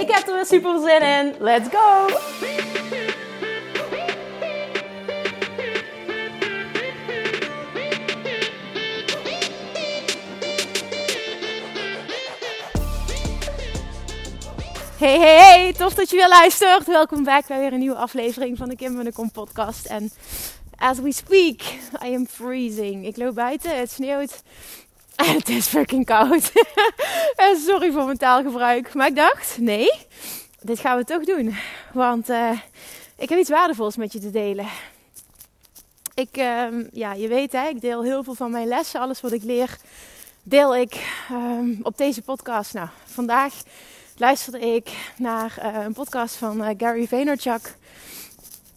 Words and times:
Ik 0.00 0.10
heb 0.10 0.26
er 0.26 0.34
weer 0.34 0.46
super 0.46 0.80
zin 0.80 1.02
in. 1.02 1.34
Let's 1.38 1.68
go! 1.68 2.06
Hey, 14.98 15.18
hey, 15.18 15.36
hey, 15.36 15.72
tof 15.72 15.94
dat 15.94 16.10
je 16.10 16.16
weer 16.16 16.28
luistert. 16.28 16.86
Welkom 16.86 17.24
back 17.24 17.46
bij 17.46 17.58
weer 17.58 17.72
een 17.72 17.78
nieuwe 17.78 17.96
aflevering 17.96 18.56
van 18.56 18.68
de 18.68 18.76
Kim 18.76 18.98
en 18.98 19.04
de 19.04 19.12
Kom 19.12 19.30
podcast. 19.30 19.86
En 19.86 20.10
as 20.76 20.98
we 20.98 21.12
speak, 21.12 21.60
I 22.04 22.14
am 22.14 22.26
freezing. 22.26 23.06
Ik 23.06 23.16
loop 23.16 23.34
buiten, 23.34 23.78
het 23.78 23.90
sneeuwt 23.90 24.42
het 25.24 25.48
is 25.48 25.66
fucking 25.66 26.04
koud. 26.04 26.52
en 27.36 27.56
sorry 27.66 27.92
voor 27.92 28.04
mijn 28.04 28.18
taalgebruik. 28.18 28.94
Maar 28.94 29.06
ik 29.06 29.16
dacht, 29.16 29.58
nee, 29.58 29.90
dit 30.60 30.78
gaan 30.78 30.96
we 30.96 31.04
toch 31.04 31.24
doen. 31.24 31.56
Want 31.92 32.30
uh, 32.30 32.58
ik 33.16 33.28
heb 33.28 33.38
iets 33.38 33.50
waardevols 33.50 33.96
met 33.96 34.12
je 34.12 34.18
te 34.18 34.30
delen. 34.30 34.66
Ik, 36.14 36.36
uh, 36.38 36.66
ja, 36.92 37.12
je 37.12 37.28
weet 37.28 37.52
hè, 37.52 37.68
ik 37.68 37.80
deel 37.80 38.02
heel 38.02 38.22
veel 38.22 38.34
van 38.34 38.50
mijn 38.50 38.68
lessen. 38.68 39.00
Alles 39.00 39.20
wat 39.20 39.32
ik 39.32 39.42
leer, 39.42 39.76
deel 40.42 40.76
ik 40.76 41.06
um, 41.32 41.78
op 41.82 41.96
deze 41.96 42.22
podcast. 42.22 42.74
Nou, 42.74 42.88
vandaag 43.04 43.54
luisterde 44.16 44.60
ik 44.60 44.90
naar 45.16 45.58
uh, 45.58 45.84
een 45.84 45.92
podcast 45.92 46.34
van 46.34 46.74
Gary 46.78 47.06
Vaynerchuk. 47.06 47.74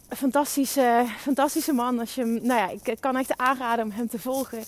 Fantastische, 0.08 1.04
fantastische 1.18 1.72
man. 1.72 1.98
Als 1.98 2.14
je, 2.14 2.24
nou 2.24 2.60
ja, 2.60 2.68
ik 2.68 2.96
kan 3.00 3.16
echt 3.16 3.36
aanraden 3.36 3.84
om 3.84 3.90
hem 3.90 4.08
te 4.08 4.18
volgen 4.18 4.64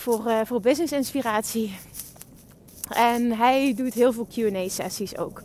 voor, 0.00 0.22
uh, 0.26 0.38
voor 0.44 0.60
business 0.60 0.92
inspiratie. 0.92 1.76
En 2.88 3.32
hij 3.32 3.74
doet 3.76 3.94
heel 3.94 4.12
veel 4.12 4.26
QA 4.34 4.68
sessies 4.68 5.18
ook. 5.18 5.42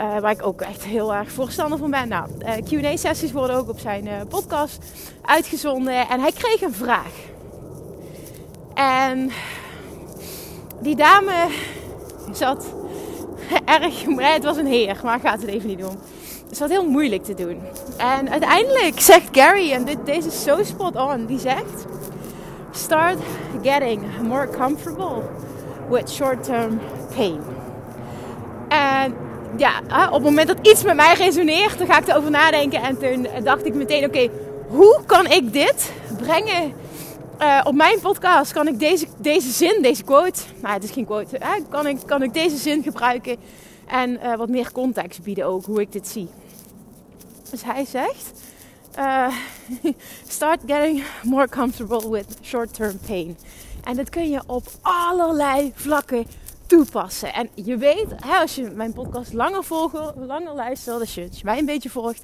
Uh, 0.00 0.18
waar 0.18 0.30
ik 0.30 0.46
ook 0.46 0.60
echt 0.60 0.84
heel 0.84 1.14
erg 1.14 1.30
voorstander 1.32 1.78
van 1.78 1.90
ben. 1.90 2.08
Nou, 2.08 2.30
uh, 2.38 2.82
QA 2.82 2.96
sessies 2.96 3.32
worden 3.32 3.56
ook 3.56 3.68
op 3.68 3.78
zijn 3.78 4.28
podcast 4.28 4.78
uitgezonden. 5.22 6.08
En 6.08 6.20
hij 6.20 6.32
kreeg 6.32 6.60
een 6.60 6.74
vraag. 6.74 7.12
En 8.74 9.30
die 10.80 10.96
dame 10.96 11.48
zat 12.32 12.66
erg, 13.64 14.04
het 14.16 14.44
was 14.44 14.56
een 14.56 14.66
heer, 14.66 15.00
maar 15.02 15.20
gaat 15.20 15.40
het 15.40 15.50
even 15.50 15.68
niet 15.68 15.78
doen. 15.78 15.98
Het 16.48 16.58
was 16.58 16.70
heel 16.70 16.88
moeilijk 16.88 17.24
te 17.24 17.34
doen. 17.34 17.60
En 17.96 18.30
uiteindelijk 18.30 19.00
zegt 19.00 19.28
Gary, 19.32 19.72
en 19.72 19.84
dit, 19.84 20.06
deze 20.06 20.28
is 20.28 20.42
zo 20.42 20.64
spot 20.64 20.96
on, 20.96 21.26
die 21.26 21.38
zegt: 21.38 21.86
Start 22.74 23.18
getting 23.62 24.22
more 24.22 24.48
comfortable 24.48 25.22
with 25.90 26.10
short-term 26.10 26.80
pain. 27.16 27.40
En 28.68 29.14
ja, 29.56 29.80
op 30.06 30.12
het 30.12 30.22
moment 30.22 30.48
dat 30.48 30.58
iets 30.62 30.82
met 30.82 30.96
mij 30.96 31.14
resoneert, 31.14 31.78
dan 31.78 31.86
ga 31.86 31.98
ik 31.98 32.08
erover 32.08 32.30
nadenken. 32.30 32.82
En 32.82 32.98
toen 32.98 33.26
dacht 33.44 33.66
ik 33.66 33.74
meteen: 33.74 34.04
oké, 34.04 34.28
hoe 34.68 35.00
kan 35.06 35.26
ik 35.26 35.52
dit 35.52 35.92
brengen 36.18 36.72
uh, 37.40 37.60
op 37.64 37.74
mijn 37.74 38.00
podcast 38.00 38.52
kan 38.52 38.68
ik 38.68 38.78
deze, 38.78 39.06
deze 39.18 39.50
zin, 39.50 39.82
deze 39.82 40.02
quote, 40.02 40.40
nou 40.60 40.74
het 40.74 40.84
is 40.84 40.90
geen 40.90 41.04
quote, 41.04 41.38
kan, 41.68 41.86
ik, 41.86 41.98
kan 42.06 42.22
ik 42.22 42.34
deze 42.34 42.56
zin 42.56 42.82
gebruiken 42.82 43.36
en 43.86 44.10
uh, 44.10 44.36
wat 44.36 44.48
meer 44.48 44.72
context 44.72 45.22
bieden 45.22 45.46
ook, 45.46 45.64
hoe 45.64 45.80
ik 45.80 45.92
dit 45.92 46.08
zie. 46.08 46.28
Dus 47.50 47.64
hij 47.64 47.84
zegt, 47.84 48.40
uh, 48.98 49.34
start 50.28 50.60
getting 50.66 51.04
more 51.22 51.48
comfortable 51.48 52.10
with 52.10 52.38
short-term 52.42 52.98
pain. 53.06 53.36
En 53.84 53.96
dat 53.96 54.10
kun 54.10 54.30
je 54.30 54.42
op 54.46 54.66
allerlei 54.80 55.72
vlakken 55.74 56.26
toepassen. 56.66 57.32
En 57.32 57.48
je 57.54 57.76
weet, 57.76 58.06
als 58.40 58.54
je 58.54 58.62
mijn 58.62 58.92
podcast 58.92 59.32
langer 59.32 59.64
volgt, 59.64 59.94
langer 60.16 60.54
luistert, 60.54 61.00
als 61.00 61.14
je, 61.14 61.28
mij 61.42 61.58
een 61.58 61.66
beetje 61.66 61.90
volgt, 61.90 62.22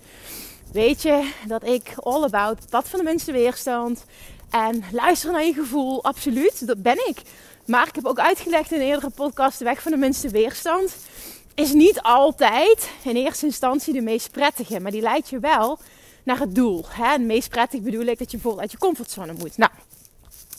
weet 0.72 1.02
je 1.02 1.30
dat 1.46 1.66
ik 1.66 1.92
all 1.96 2.22
about 2.22 2.68
pad 2.70 2.88
van 2.88 2.98
de 2.98 3.04
minste 3.04 3.32
weerstand 3.32 4.04
en 4.50 4.84
luisteren 4.92 5.34
naar 5.34 5.44
je 5.44 5.52
gevoel, 5.52 6.04
absoluut, 6.04 6.66
dat 6.66 6.82
ben 6.82 7.08
ik. 7.08 7.22
Maar 7.66 7.88
ik 7.88 7.94
heb 7.94 8.06
ook 8.06 8.18
uitgelegd 8.18 8.72
in 8.72 8.80
een 8.80 8.86
eerdere 8.86 9.10
podcast, 9.10 9.58
de 9.58 9.64
weg 9.64 9.82
van 9.82 9.92
de 9.92 9.98
minste 9.98 10.28
weerstand 10.28 10.96
is 11.54 11.72
niet 11.72 12.02
altijd 12.02 12.90
in 13.02 13.16
eerste 13.16 13.46
instantie 13.46 13.92
de 13.92 14.00
meest 14.00 14.30
prettige. 14.30 14.80
Maar 14.80 14.90
die 14.90 15.00
leidt 15.00 15.28
je 15.28 15.38
wel 15.38 15.78
naar 16.30 16.40
het 16.40 16.54
doel. 16.54 16.84
Hè? 16.88 17.14
En 17.14 17.26
meest 17.26 17.48
prettig 17.48 17.80
bedoel 17.80 18.04
ik 18.04 18.18
dat 18.18 18.30
je 18.30 18.36
bijvoorbeeld 18.36 18.62
uit 18.62 18.72
je 18.72 18.78
comfortzone 18.78 19.32
moet. 19.32 19.56
Nou, 19.56 19.72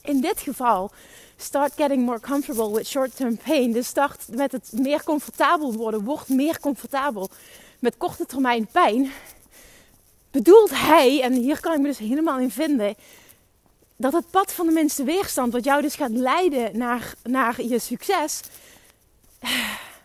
in 0.03 0.21
dit 0.21 0.39
geval, 0.39 0.91
start 1.37 1.73
getting 1.75 2.05
more 2.05 2.19
comfortable 2.19 2.73
with 2.73 2.87
short-term 2.87 3.37
pain. 3.37 3.71
Dus 3.71 3.87
start 3.87 4.25
met 4.29 4.51
het 4.51 4.71
meer 4.71 5.03
comfortabel 5.03 5.73
worden. 5.73 6.03
Word 6.03 6.29
meer 6.29 6.59
comfortabel 6.59 7.29
met 7.79 7.97
korte 7.97 8.25
termijn 8.25 8.67
pijn. 8.67 9.11
Bedoelt 10.31 10.69
hij, 10.73 11.21
en 11.21 11.33
hier 11.33 11.59
kan 11.59 11.73
ik 11.73 11.79
me 11.79 11.88
dus 11.88 11.97
helemaal 11.97 12.39
in 12.39 12.51
vinden 12.51 12.95
dat 13.95 14.13
het 14.13 14.29
pad 14.29 14.51
van 14.53 14.65
de 14.65 14.71
minste 14.71 15.03
weerstand, 15.03 15.53
wat 15.53 15.63
jou 15.63 15.81
dus 15.81 15.95
gaat 15.95 16.11
leiden 16.11 16.77
naar, 16.77 17.13
naar 17.23 17.61
je 17.63 17.79
succes, 17.79 18.41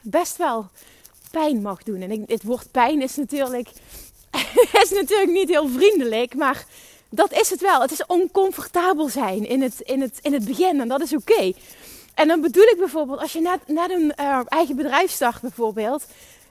best 0.00 0.36
wel 0.36 0.68
pijn 1.30 1.62
mag 1.62 1.82
doen. 1.82 2.00
En 2.00 2.10
ik, 2.10 2.22
het 2.26 2.42
woord 2.42 2.70
pijn 2.70 3.02
is 3.02 3.16
natuurlijk, 3.16 3.68
is 4.82 4.90
natuurlijk 4.90 5.30
niet 5.30 5.48
heel 5.48 5.68
vriendelijk, 5.68 6.34
maar 6.34 6.64
dat 7.08 7.32
is 7.32 7.50
het 7.50 7.60
wel. 7.60 7.80
Het 7.80 7.92
is 7.92 8.06
oncomfortabel 8.06 9.08
zijn 9.08 9.48
in 9.48 9.62
het, 9.62 9.80
in 9.80 10.00
het, 10.00 10.18
in 10.22 10.32
het 10.32 10.44
begin 10.44 10.80
en 10.80 10.88
dat 10.88 11.00
is 11.00 11.14
oké. 11.14 11.52
En 12.14 12.28
dan 12.28 12.40
bedoel 12.40 12.62
ik 12.64 12.76
bijvoorbeeld, 12.78 13.20
als 13.20 13.32
je 13.32 13.40
net, 13.40 13.60
net 13.66 13.90
een 13.90 14.12
uh, 14.20 14.40
eigen 14.48 14.76
bedrijf 14.76 15.10
start 15.10 15.40
bijvoorbeeld, 15.40 16.04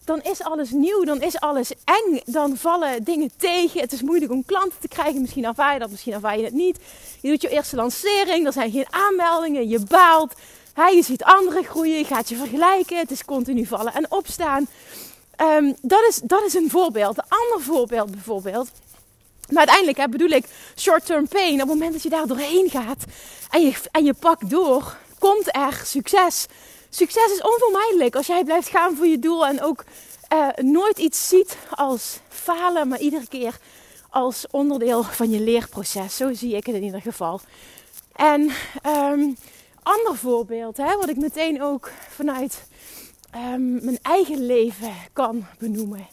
dan 0.05 0.21
is 0.21 0.41
alles 0.41 0.71
nieuw, 0.71 1.03
dan 1.03 1.21
is 1.21 1.39
alles 1.39 1.71
eng, 1.83 2.21
dan 2.25 2.57
vallen 2.57 3.03
dingen 3.03 3.31
tegen. 3.37 3.81
Het 3.81 3.91
is 3.91 4.01
moeilijk 4.01 4.31
om 4.31 4.45
klanten 4.45 4.79
te 4.79 4.87
krijgen. 4.87 5.21
Misschien 5.21 5.45
ervaar 5.45 5.73
je 5.73 5.79
dat, 5.79 5.89
misschien 5.89 6.13
ervaar 6.13 6.37
je 6.37 6.43
het 6.43 6.53
niet. 6.53 6.79
Je 7.21 7.29
doet 7.29 7.41
je 7.41 7.49
eerste 7.49 7.75
lancering, 7.75 8.45
er 8.45 8.53
zijn 8.53 8.71
geen 8.71 8.85
aanmeldingen, 8.89 9.69
je 9.69 9.79
baalt. 9.79 10.33
je 10.75 11.03
ziet 11.03 11.23
anderen 11.23 11.63
groeien, 11.63 11.97
je 11.97 12.05
gaat 12.05 12.29
je 12.29 12.35
vergelijken. 12.35 12.97
Het 12.97 13.11
is 13.11 13.25
continu 13.25 13.65
vallen 13.65 13.93
en 13.93 14.11
opstaan. 14.11 14.67
Um, 15.41 15.75
dat, 15.81 16.01
is, 16.09 16.19
dat 16.23 16.43
is 16.45 16.53
een 16.53 16.69
voorbeeld. 16.69 17.17
Een 17.17 17.23
ander 17.27 17.65
voorbeeld 17.65 18.11
bijvoorbeeld. 18.11 18.69
Maar 19.49 19.57
uiteindelijk 19.57 19.97
hè, 19.97 20.07
bedoel 20.07 20.29
ik 20.29 20.45
short-term 20.77 21.27
pain. 21.27 21.53
Op 21.53 21.59
het 21.59 21.67
moment 21.67 21.93
dat 21.93 22.03
je 22.03 22.09
daar 22.09 22.27
doorheen 22.27 22.69
gaat 22.69 23.03
en 23.49 23.61
je, 23.61 23.73
en 23.91 24.05
je 24.05 24.13
pakt 24.13 24.49
door, 24.49 24.97
komt 25.19 25.55
er 25.55 25.81
succes 25.83 26.45
succes 26.95 27.31
is 27.31 27.41
onvermijdelijk 27.41 28.15
als 28.15 28.27
jij 28.27 28.43
blijft 28.43 28.67
gaan 28.67 28.95
voor 28.95 29.07
je 29.07 29.19
doel 29.19 29.45
en 29.45 29.61
ook 29.61 29.83
uh, 30.33 30.47
nooit 30.55 30.97
iets 30.97 31.27
ziet 31.27 31.57
als 31.69 32.19
falen, 32.29 32.87
maar 32.87 32.99
iedere 32.99 33.27
keer 33.27 33.57
als 34.09 34.45
onderdeel 34.51 35.03
van 35.03 35.29
je 35.29 35.39
leerproces. 35.39 36.15
Zo 36.15 36.33
zie 36.33 36.55
ik 36.55 36.65
het 36.65 36.75
in 36.75 36.83
ieder 36.83 37.01
geval. 37.01 37.41
En 38.15 38.41
um, 38.85 39.37
ander 39.83 40.15
voorbeeld, 40.15 40.77
hè, 40.77 40.95
wat 40.95 41.09
ik 41.09 41.17
meteen 41.17 41.61
ook 41.61 41.91
vanuit 42.09 42.67
um, 43.35 43.83
mijn 43.83 43.99
eigen 44.01 44.45
leven 44.45 44.93
kan 45.13 45.45
benoemen. 45.57 46.07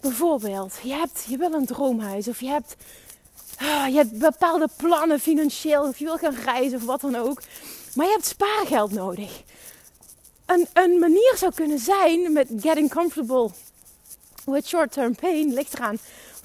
Bijvoorbeeld, 0.00 0.74
je, 0.82 0.92
hebt, 0.92 1.24
je 1.28 1.36
wil 1.36 1.52
een 1.52 1.66
droomhuis 1.66 2.28
of 2.28 2.40
je 2.40 2.48
hebt, 2.48 2.76
uh, 3.62 3.86
je 3.88 3.96
hebt 3.96 4.18
bepaalde 4.18 4.68
plannen 4.76 5.20
financieel 5.20 5.82
of 5.82 5.98
je 5.98 6.04
wil 6.04 6.18
gaan 6.18 6.34
reizen 6.34 6.78
of 6.78 6.84
wat 6.84 7.00
dan 7.00 7.16
ook. 7.16 7.42
Maar 7.94 8.06
je 8.06 8.12
hebt 8.12 8.26
spaargeld 8.26 8.92
nodig 8.92 9.42
een, 10.48 10.66
een 10.72 10.98
manier 10.98 11.34
zou 11.36 11.52
kunnen 11.54 11.78
zijn 11.78 12.32
met 12.32 12.48
getting 12.60 12.90
comfortable 12.90 13.50
with 14.44 14.66
short-term 14.66 15.14
pain, 15.14 15.52
ligt 15.52 15.74
eraan 15.74 15.98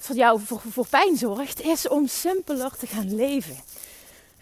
wat 0.06 0.16
jou 0.16 0.40
voor 0.70 0.86
pijn 0.86 1.16
zorgt, 1.16 1.60
is 1.60 1.88
om 1.88 2.06
simpeler 2.06 2.76
te 2.78 2.86
gaan 2.86 3.14
leven. 3.14 3.56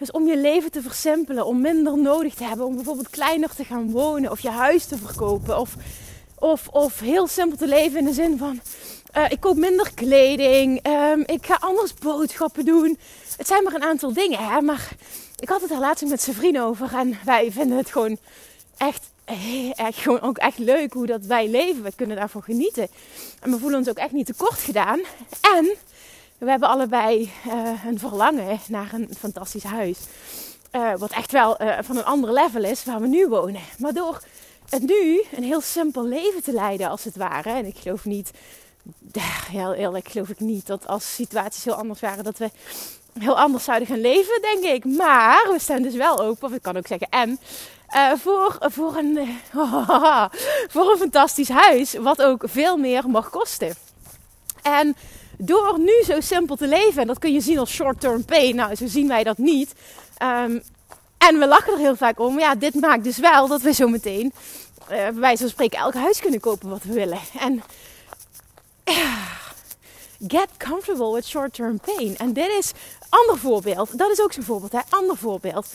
Dus 0.03 0.11
om 0.11 0.27
je 0.27 0.37
leven 0.37 0.71
te 0.71 0.81
versimpelen, 0.81 1.45
om 1.45 1.61
minder 1.61 1.97
nodig 1.97 2.33
te 2.33 2.43
hebben, 2.43 2.65
om 2.65 2.75
bijvoorbeeld 2.75 3.09
kleiner 3.09 3.55
te 3.55 3.63
gaan 3.63 3.91
wonen 3.91 4.31
of 4.31 4.39
je 4.39 4.49
huis 4.49 4.85
te 4.85 4.97
verkopen. 4.97 5.59
Of, 5.59 5.75
of, 6.35 6.67
of 6.67 6.99
heel 6.99 7.27
simpel 7.27 7.57
te 7.57 7.67
leven 7.67 7.99
in 7.99 8.05
de 8.05 8.13
zin 8.13 8.37
van, 8.37 8.61
uh, 9.17 9.25
ik 9.29 9.39
koop 9.39 9.55
minder 9.55 9.91
kleding, 9.93 10.87
um, 10.87 11.23
ik 11.25 11.45
ga 11.45 11.57
anders 11.59 11.93
boodschappen 11.93 12.65
doen. 12.65 12.97
Het 13.37 13.47
zijn 13.47 13.63
maar 13.63 13.73
een 13.73 13.83
aantal 13.83 14.13
dingen, 14.13 14.39
hè? 14.39 14.61
maar 14.61 14.89
ik 15.39 15.49
had 15.49 15.61
het 15.61 15.71
er 15.71 15.79
laatst 15.79 16.05
met 16.05 16.21
zijn 16.21 16.35
vriend 16.35 16.59
over 16.59 16.95
en 16.95 17.17
wij 17.25 17.51
vinden 17.51 17.77
het 17.77 17.91
gewoon 17.91 18.17
echt 18.77 19.11
eh, 19.25 19.79
echt, 19.79 19.97
gewoon 19.97 20.21
ook 20.21 20.37
echt 20.37 20.57
leuk 20.57 20.93
hoe 20.93 21.05
dat 21.05 21.25
wij 21.25 21.47
leven. 21.47 21.83
We 21.83 21.91
kunnen 21.95 22.17
daarvan 22.17 22.43
genieten. 22.43 22.87
En 23.39 23.51
we 23.51 23.59
voelen 23.59 23.79
ons 23.79 23.89
ook 23.89 23.97
echt 23.97 24.11
niet 24.11 24.25
tekort 24.25 24.59
gedaan. 24.59 24.99
En 25.57 25.75
we 26.43 26.49
hebben 26.49 26.69
allebei 26.69 27.31
uh, 27.47 27.85
een 27.85 27.99
verlangen 27.99 28.59
naar 28.67 28.89
een 28.93 29.09
fantastisch 29.17 29.63
huis. 29.63 29.99
Uh, 30.71 30.93
wat 30.97 31.11
echt 31.11 31.31
wel 31.31 31.61
uh, 31.61 31.77
van 31.81 31.97
een 31.97 32.05
ander 32.05 32.33
level 32.33 32.63
is 32.63 32.83
waar 32.83 33.01
we 33.01 33.07
nu 33.07 33.27
wonen. 33.27 33.61
Maar 33.77 33.93
door 33.93 34.21
het 34.69 34.83
nu 34.83 35.23
een 35.31 35.43
heel 35.43 35.61
simpel 35.61 36.07
leven 36.07 36.43
te 36.43 36.53
leiden 36.53 36.89
als 36.89 37.03
het 37.03 37.15
ware. 37.15 37.49
En 37.49 37.65
ik 37.65 37.77
geloof 37.77 38.05
niet, 38.05 38.31
heel 39.51 39.73
eerlijk 39.73 40.07
geloof 40.07 40.29
ik 40.29 40.39
niet 40.39 40.67
dat 40.67 40.87
als 40.87 41.13
situaties 41.13 41.63
heel 41.63 41.73
anders 41.73 41.99
waren 41.99 42.23
dat 42.23 42.37
we 42.37 42.49
heel 43.19 43.39
anders 43.39 43.63
zouden 43.63 43.87
gaan 43.87 44.01
leven, 44.01 44.41
denk 44.41 44.63
ik. 44.63 44.85
Maar 44.85 45.47
we 45.51 45.59
staan 45.59 45.81
dus 45.81 45.95
wel 45.95 46.19
open, 46.19 46.47
of 46.47 46.53
ik 46.53 46.61
kan 46.61 46.77
ook 46.77 46.87
zeggen 46.87 47.07
en, 47.09 47.39
voor, 48.19 48.57
voor, 48.59 48.97
een, 48.97 49.39
voor 50.73 50.91
een 50.91 50.97
fantastisch 50.97 51.49
huis, 51.49 51.93
wat 51.93 52.21
ook 52.21 52.43
veel 52.45 52.77
meer 52.77 53.09
mag 53.09 53.29
kosten. 53.29 53.75
En 54.61 54.95
door 55.37 55.79
nu 55.79 56.03
zo 56.05 56.19
simpel 56.19 56.55
te 56.55 56.67
leven, 56.67 57.01
en 57.01 57.07
dat 57.07 57.19
kun 57.19 57.33
je 57.33 57.41
zien 57.41 57.57
als 57.59 57.71
short-term 57.71 58.25
pain, 58.25 58.55
nou 58.55 58.75
zo 58.75 58.87
zien 58.87 59.07
wij 59.07 59.23
dat 59.23 59.37
niet. 59.37 59.73
Um, 60.23 60.63
en 61.17 61.39
we 61.39 61.47
lachen 61.47 61.73
er 61.73 61.79
heel 61.79 61.95
vaak 61.95 62.19
om. 62.19 62.39
Ja, 62.39 62.55
dit 62.55 62.73
maakt 62.73 63.03
dus 63.03 63.17
wel 63.17 63.47
dat 63.47 63.61
we 63.61 63.73
zo 63.73 63.87
meteen, 63.87 64.33
uh, 64.81 64.87
bij 64.87 65.13
wijze 65.13 65.41
van 65.41 65.49
spreken, 65.49 65.79
elk 65.79 65.93
huis 65.93 66.19
kunnen 66.19 66.39
kopen 66.39 66.69
wat 66.69 66.83
we 66.83 66.93
willen. 66.93 67.19
En 67.39 67.63
get 70.27 70.47
comfortable 70.67 71.13
with 71.13 71.25
short-term 71.25 71.79
pain. 71.79 72.17
En 72.17 72.33
dit 72.33 72.49
is 72.59 72.71
ander 73.09 73.37
voorbeeld. 73.37 73.97
Dat 73.97 74.11
is 74.11 74.21
ook 74.21 74.33
zo'n 74.33 74.43
voorbeeld, 74.43 74.71
hè? 74.71 74.79
Ander 74.89 75.17
voorbeeld. 75.17 75.67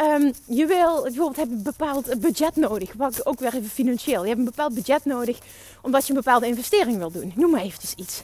Um, 0.00 0.32
je 0.46 0.66
wil 0.66 1.02
bijvoorbeeld 1.02 1.36
hebben 1.36 1.56
een 1.56 1.62
bepaald 1.62 2.20
budget 2.20 2.56
nodig. 2.56 2.90
Ook 3.24 3.40
weer 3.40 3.54
even 3.54 3.70
financieel. 3.70 4.22
Je 4.22 4.28
hebt 4.28 4.38
een 4.38 4.44
bepaald 4.44 4.74
budget 4.74 5.04
nodig 5.04 5.38
omdat 5.82 6.06
je 6.06 6.12
een 6.12 6.22
bepaalde 6.22 6.46
investering 6.46 6.98
wil 6.98 7.10
doen. 7.10 7.32
Noem 7.34 7.50
maar 7.50 7.60
eventjes 7.60 7.94
iets. 7.94 8.22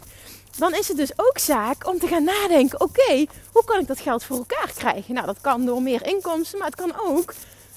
Dan 0.57 0.75
is 0.75 0.89
het 0.89 0.97
dus 0.97 1.13
ook 1.17 1.39
zaak 1.39 1.89
om 1.89 1.99
te 1.99 2.07
gaan 2.07 2.25
nadenken: 2.25 2.81
oké, 2.81 3.27
hoe 3.53 3.65
kan 3.65 3.81
ik 3.81 3.87
dat 3.87 4.01
geld 4.01 4.25
voor 4.25 4.37
elkaar 4.37 4.71
krijgen? 4.77 5.15
Nou, 5.15 5.27
dat 5.27 5.41
kan 5.41 5.65
door 5.65 5.83
meer 5.83 6.07
inkomsten, 6.07 6.59
maar 6.59 6.67
het 6.67 6.77
kan 6.77 6.93
ook 7.07 7.35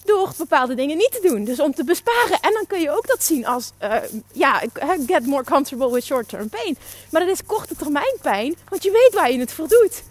door 0.08 0.32
bepaalde 0.38 0.76
dingen 0.76 0.98
niet 0.98 1.12
te 1.12 1.28
doen. 1.28 1.44
Dus 1.44 1.60
om 1.60 1.74
te 1.74 1.84
besparen. 1.84 2.40
En 2.42 2.54
dan 2.54 2.66
kun 2.68 2.82
je 2.82 2.92
ook 2.92 3.08
dat 3.08 3.24
zien 3.24 3.46
als, 3.46 3.72
uh, 3.84 3.96
ja, 4.32 4.62
get 5.08 5.26
more 5.26 5.44
comfortable 5.44 5.92
with 5.92 6.06
short-term 6.06 6.50
pain. 6.50 6.78
Maar 7.10 7.22
dat 7.22 7.30
is 7.30 7.46
korte 7.46 7.76
termijn 7.76 8.18
pijn, 8.22 8.56
want 8.70 8.84
je 8.84 8.92
weet 8.92 9.14
waar 9.14 9.32
je 9.32 9.40
het 9.40 9.52
voor 9.52 9.68
doet. 9.68 10.04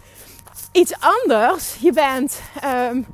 Iets 0.71 0.93
anders, 0.99 1.75
je 1.79 1.91
bent 1.91 2.39
um, 2.63 3.05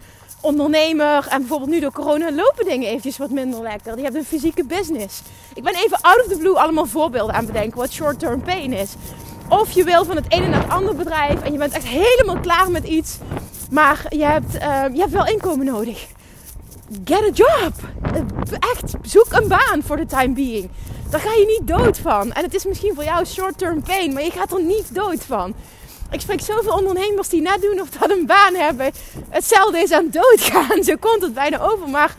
ondernemer 0.41 1.27
en 1.27 1.39
bijvoorbeeld 1.39 1.69
nu 1.69 1.79
door 1.79 1.91
corona 1.91 2.31
lopen 2.31 2.65
dingen 2.65 2.87
eventjes 2.87 3.17
wat 3.17 3.29
minder 3.29 3.61
lekker. 3.61 3.97
Je 3.97 4.03
hebt 4.03 4.15
een 4.15 4.25
fysieke 4.25 4.63
business. 4.63 5.21
Ik 5.53 5.63
ben 5.63 5.75
even 5.75 6.01
out 6.01 6.19
of 6.19 6.27
the 6.27 6.37
blue 6.37 6.59
allemaal 6.59 6.85
voorbeelden 6.85 7.35
aan 7.35 7.45
bedenken 7.45 7.77
wat 7.77 7.91
short-term 7.91 8.41
pain 8.41 8.73
is. 8.73 8.93
Of 9.49 9.71
je 9.71 9.83
wil 9.83 10.05
van 10.05 10.15
het 10.15 10.31
ene 10.31 10.47
naar 10.47 10.61
het 10.61 10.71
andere 10.71 10.95
bedrijf 10.95 11.41
en 11.41 11.51
je 11.51 11.57
bent 11.57 11.73
echt 11.73 11.87
helemaal 11.87 12.39
klaar 12.39 12.71
met 12.71 12.83
iets, 12.83 13.17
maar 13.71 14.05
je 14.09 14.25
hebt, 14.25 14.55
uh, 14.55 14.83
je 14.93 14.99
hebt 14.99 15.11
wel 15.11 15.27
inkomen 15.27 15.65
nodig 15.65 16.07
get 17.03 17.23
a 17.23 17.29
job. 17.33 17.73
Echt, 18.59 18.93
zoek 19.01 19.27
een 19.29 19.47
baan 19.47 19.83
voor 19.83 19.97
de 19.97 20.05
time 20.05 20.33
being. 20.33 20.69
Daar 21.09 21.19
ga 21.19 21.33
je 21.33 21.45
niet 21.45 21.67
dood 21.67 21.97
van. 21.97 22.31
En 22.31 22.43
het 22.43 22.53
is 22.53 22.65
misschien 22.65 22.95
voor 22.95 23.03
jou 23.03 23.25
short-term 23.25 23.83
pain, 23.83 24.13
maar 24.13 24.23
je 24.23 24.31
gaat 24.31 24.51
er 24.51 24.63
niet 24.63 24.95
dood 24.95 25.23
van. 25.23 25.53
Ik 26.11 26.21
spreek 26.21 26.41
zoveel 26.41 26.73
ondernemers 26.73 27.29
die 27.29 27.41
net 27.41 27.61
doen 27.61 27.81
of 27.81 27.89
dat 27.89 28.09
een 28.09 28.25
baan 28.25 28.55
hebben. 28.55 28.91
Hetzelfde 29.29 29.77
is 29.77 29.91
aan 29.91 30.09
doodgaan. 30.11 30.83
Zo 30.83 30.95
komt 30.99 31.21
het 31.21 31.33
bijna 31.33 31.59
over. 31.59 31.89
Maar 31.89 32.15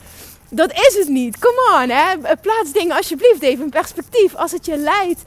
dat 0.49 0.73
is 0.73 0.97
het 0.99 1.09
niet. 1.09 1.38
Come 1.38 1.82
on, 1.82 1.88
hè. 1.88 2.37
Plaats 2.37 2.73
dingen 2.73 2.97
alsjeblieft 2.97 3.43
even 3.43 3.65
in 3.65 3.71
perspectief. 3.71 4.35
Als 4.35 4.53
het 4.53 4.67
je 4.67 4.76
leidt 4.76 5.23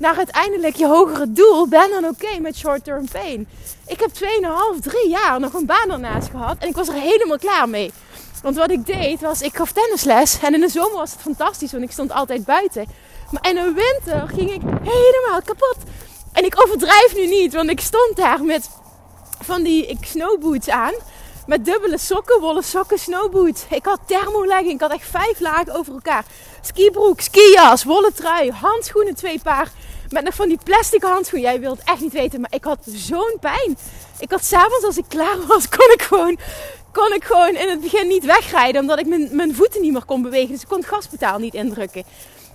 naar 0.00 0.16
uiteindelijk 0.16 0.76
je 0.76 0.86
hogere 0.86 1.32
doel, 1.32 1.68
ben 1.68 1.90
dan 1.90 2.04
oké 2.04 2.38
met 2.40 2.56
short-term 2.56 3.08
pain. 3.08 3.48
Ik 3.86 4.00
heb 4.00 4.10
2,5, 4.10 4.80
3 4.80 5.08
jaar 5.08 5.40
nog 5.40 5.52
een 5.52 5.66
baan 5.66 5.90
ernaast 5.90 6.28
gehad. 6.30 6.56
En 6.58 6.68
ik 6.68 6.74
was 6.74 6.88
er 6.88 6.94
helemaal 6.94 7.38
klaar 7.38 7.68
mee. 7.68 7.92
Want 8.42 8.56
wat 8.56 8.70
ik 8.70 8.86
deed 8.86 9.20
was, 9.20 9.42
ik 9.42 9.56
gaf 9.56 9.72
tennisles. 9.72 10.38
En 10.42 10.54
in 10.54 10.60
de 10.60 10.68
zomer 10.68 10.96
was 10.96 11.10
het 11.10 11.20
fantastisch, 11.20 11.72
want 11.72 11.84
ik 11.84 11.90
stond 11.90 12.12
altijd 12.12 12.44
buiten. 12.44 12.86
Maar 13.30 13.48
in 13.48 13.54
de 13.54 13.72
winter 13.72 14.28
ging 14.28 14.50
ik 14.50 14.60
helemaal 14.82 15.42
kapot. 15.44 15.76
En 16.32 16.44
ik 16.44 16.62
overdrijf 16.62 17.14
nu 17.14 17.26
niet, 17.26 17.54
want 17.54 17.70
ik 17.70 17.80
stond 17.80 18.16
daar 18.16 18.44
met 18.44 18.70
van 19.40 19.62
die 19.62 19.86
ik 19.86 20.04
snowboots 20.04 20.68
aan. 20.68 20.94
Met 21.46 21.64
dubbele 21.64 21.98
sokken, 21.98 22.40
wollen 22.40 22.64
sokken, 22.64 22.98
snowboots. 22.98 23.64
Ik 23.70 23.84
had 23.84 24.00
thermolegging, 24.06 24.72
ik 24.72 24.80
had 24.80 24.92
echt 24.92 25.08
vijf 25.10 25.40
lagen 25.40 25.74
over 25.74 25.92
elkaar. 25.92 26.24
Skibroek, 26.60 27.20
skijas, 27.20 27.84
wollen 27.84 28.14
trui, 28.14 28.50
handschoenen, 28.50 29.14
twee 29.14 29.40
paar. 29.42 29.70
Met 30.10 30.24
nog 30.24 30.34
van 30.34 30.48
die 30.48 30.58
plastic 30.64 31.02
handschoenen. 31.02 31.50
Jij 31.50 31.60
wilt 31.60 31.80
echt 31.84 32.00
niet 32.00 32.12
weten, 32.12 32.40
maar 32.40 32.54
ik 32.54 32.64
had 32.64 32.78
zo'n 32.84 33.36
pijn. 33.40 33.78
Ik 34.18 34.30
had 34.30 34.44
s'avonds 34.44 34.84
als 34.84 34.96
ik 34.96 35.04
klaar 35.08 35.46
was, 35.46 35.68
kon 35.68 35.92
ik 35.92 36.02
gewoon 36.02 36.38
kon 36.92 37.12
ik 37.12 37.24
gewoon 37.24 37.54
in 37.54 37.68
het 37.68 37.80
begin 37.80 38.08
niet 38.08 38.24
wegrijden. 38.24 38.80
Omdat 38.80 38.98
ik 38.98 39.06
mijn, 39.06 39.28
mijn 39.32 39.54
voeten 39.54 39.80
niet 39.80 39.92
meer 39.92 40.04
kon 40.04 40.22
bewegen. 40.22 40.52
Dus 40.52 40.62
ik 40.62 40.68
kon 40.68 40.78
het 40.78 40.88
gaspedaal 40.88 41.38
niet 41.38 41.54
indrukken. 41.54 42.04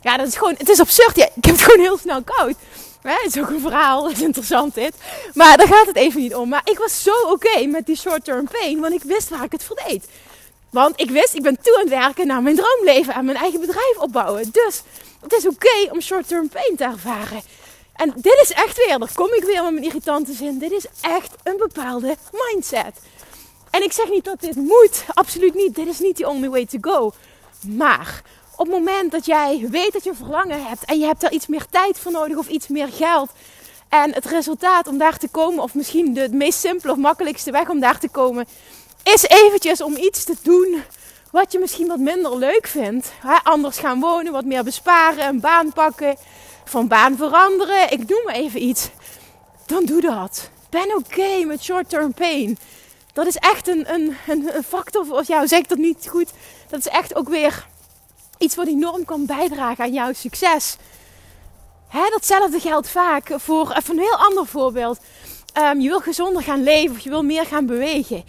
Ja, 0.02 0.18
dat 0.18 0.28
is 0.28 0.36
gewoon, 0.36 0.56
het 0.58 0.70
is 0.70 0.80
absurd. 0.80 1.16
Ja, 1.16 1.26
ik 1.26 1.46
heb 1.46 1.56
het 1.56 1.64
gewoon 1.64 1.86
heel 1.86 1.98
snel 1.98 2.24
koud. 2.24 2.56
Het 3.02 3.36
is 3.36 3.42
ook 3.42 3.50
een 3.50 3.60
verhaal, 3.60 4.04
dat 4.04 4.12
is 4.12 4.22
interessant 4.22 4.74
dit. 4.74 4.94
Maar 5.34 5.58
daar 5.58 5.68
gaat 5.68 5.86
het 5.86 5.96
even 5.96 6.22
niet 6.22 6.36
om. 6.36 6.50
Maar 6.50 6.62
ik 6.64 6.78
was 6.78 7.04
zo 7.04 7.14
oké 7.30 7.66
met 7.66 7.86
die 7.86 7.98
short-term 7.98 8.48
pain, 8.48 8.80
want 8.80 8.94
ik 8.94 9.04
wist 9.04 9.30
waar 9.30 9.44
ik 9.44 9.52
het 9.52 9.64
voor 9.64 9.80
deed. 9.88 10.06
Want 10.70 11.02
ik 11.02 11.10
wist, 11.10 11.34
ik 11.34 11.42
ben 11.42 11.58
toe 11.62 11.76
aan 11.76 11.80
het 11.80 11.90
werken 11.90 12.28
naar 12.28 12.42
mijn 12.42 12.56
droomleven 12.56 13.14
en 13.14 13.26
mijn 13.26 13.38
eigen 13.38 13.60
bedrijf 13.60 13.98
opbouwen. 13.98 14.50
Dus 14.52 14.82
het 15.22 15.34
is 15.34 15.48
oké 15.48 15.92
om 15.92 16.02
short-term 16.02 16.50
pain 16.50 16.76
te 16.76 16.84
ervaren. 16.84 17.42
En 17.96 18.14
dit 18.16 18.40
is 18.42 18.52
echt 18.52 18.86
weer, 18.86 19.00
daar 19.00 19.14
kom 19.14 19.34
ik 19.34 19.44
weer 19.44 19.64
met 19.64 19.72
mijn 19.72 19.86
irritante 19.86 20.34
zin. 20.34 20.58
Dit 20.58 20.72
is 20.72 20.86
echt 21.02 21.36
een 21.44 21.58
bepaalde 21.58 22.16
mindset. 22.32 22.94
En 23.70 23.84
ik 23.84 23.92
zeg 23.92 24.10
niet 24.10 24.24
dat 24.24 24.40
dit 24.40 24.56
moet, 24.56 25.06
absoluut 25.14 25.54
niet. 25.54 25.76
Dit 25.76 25.88
is 25.88 26.00
niet 26.00 26.16
the 26.16 26.28
only 26.28 26.50
way 26.50 26.66
to 26.66 26.78
go. 26.82 27.12
Maar 27.62 28.22
op 28.56 28.66
het 28.66 28.76
moment 28.76 29.12
dat 29.12 29.26
jij 29.26 29.68
weet 29.70 29.94
dat 29.94 30.04
je 30.04 30.14
verlangen 30.14 30.66
hebt 30.66 30.86
en 30.86 31.00
je 31.00 31.06
hebt 31.06 31.22
daar 31.22 31.32
iets 31.32 31.48
meer 31.48 31.66
tijd 31.70 32.00
voor 32.00 32.12
nodig 32.12 32.38
of 32.38 32.48
iets 32.48 32.68
meer 32.68 32.88
geld. 32.88 33.30
En 33.90 34.14
het 34.14 34.26
resultaat 34.26 34.88
om 34.88 34.98
daar 34.98 35.18
te 35.18 35.28
komen, 35.28 35.64
of 35.64 35.74
misschien 35.74 36.14
de 36.14 36.30
meest 36.32 36.60
simpele 36.60 36.92
of 36.92 36.98
makkelijkste 36.98 37.52
weg 37.52 37.70
om 37.70 37.80
daar 37.80 38.00
te 38.00 38.10
komen, 38.10 38.48
is 39.04 39.24
eventjes 39.24 39.82
om 39.82 39.96
iets 39.98 40.24
te 40.24 40.36
doen 40.42 40.84
wat 41.36 41.52
je 41.52 41.60
misschien 41.60 41.88
wat 41.88 42.00
minder 42.00 42.38
leuk 42.38 42.68
vindt. 42.68 43.12
anders 43.44 43.78
gaan 43.78 44.00
wonen, 44.00 44.32
wat 44.32 44.46
meer 44.46 44.64
besparen, 44.64 45.28
een 45.28 45.40
baan 45.40 45.74
pakken, 45.74 46.16
van 46.66 46.88
baan 46.88 47.18
veranderen. 47.18 47.92
Ik 47.92 48.10
noem 48.10 48.24
maar 48.26 48.36
even 48.36 48.64
iets. 48.64 48.90
Dan 49.66 49.86
doe 49.86 50.02
dat. 50.02 50.50
Ben 50.70 50.96
oké 50.96 51.44
met 51.46 51.64
short-term 51.64 52.14
pain 52.14 52.58
dat 53.14 53.26
is 53.26 53.36
echt 53.36 53.68
een, 53.68 53.94
een, 53.94 54.16
een, 54.28 54.64
factor. 54.64 55.12
Of 55.12 55.28
jou 55.28 55.48
zeg 55.48 55.60
ik 55.60 55.70
dat 55.70 55.78
niet 55.78 56.08
goed. 56.10 56.32
Dat 56.70 56.80
is 56.80 56.88
echt 56.88 57.16
ook 57.16 57.30
weer 57.30 57.68
iets 58.38 58.56
wat 58.56 58.68
enorm 58.68 59.06
kan 59.06 59.26
bijdragen 59.26 59.84
aan 59.84 59.94
jouw 59.94 60.14
succes. 60.14 60.78
Hè, 61.88 62.10
datzelfde 62.10 62.60
geldt 62.60 62.90
vaak 62.90 63.30
voor 63.38 63.82
een 63.88 64.00
heel 64.00 64.18
ander 64.18 64.46
voorbeeld. 64.46 65.00
Um, 65.58 65.82
je 65.82 65.88
wil 65.88 66.00
gezonder 66.00 66.44
gaan 66.44 66.64
leven 66.64 66.96
of 66.96 67.02
je 67.02 67.10
wil 67.10 67.24
meer 67.24 67.46
gaan 67.46 67.66
bewegen 67.66 68.24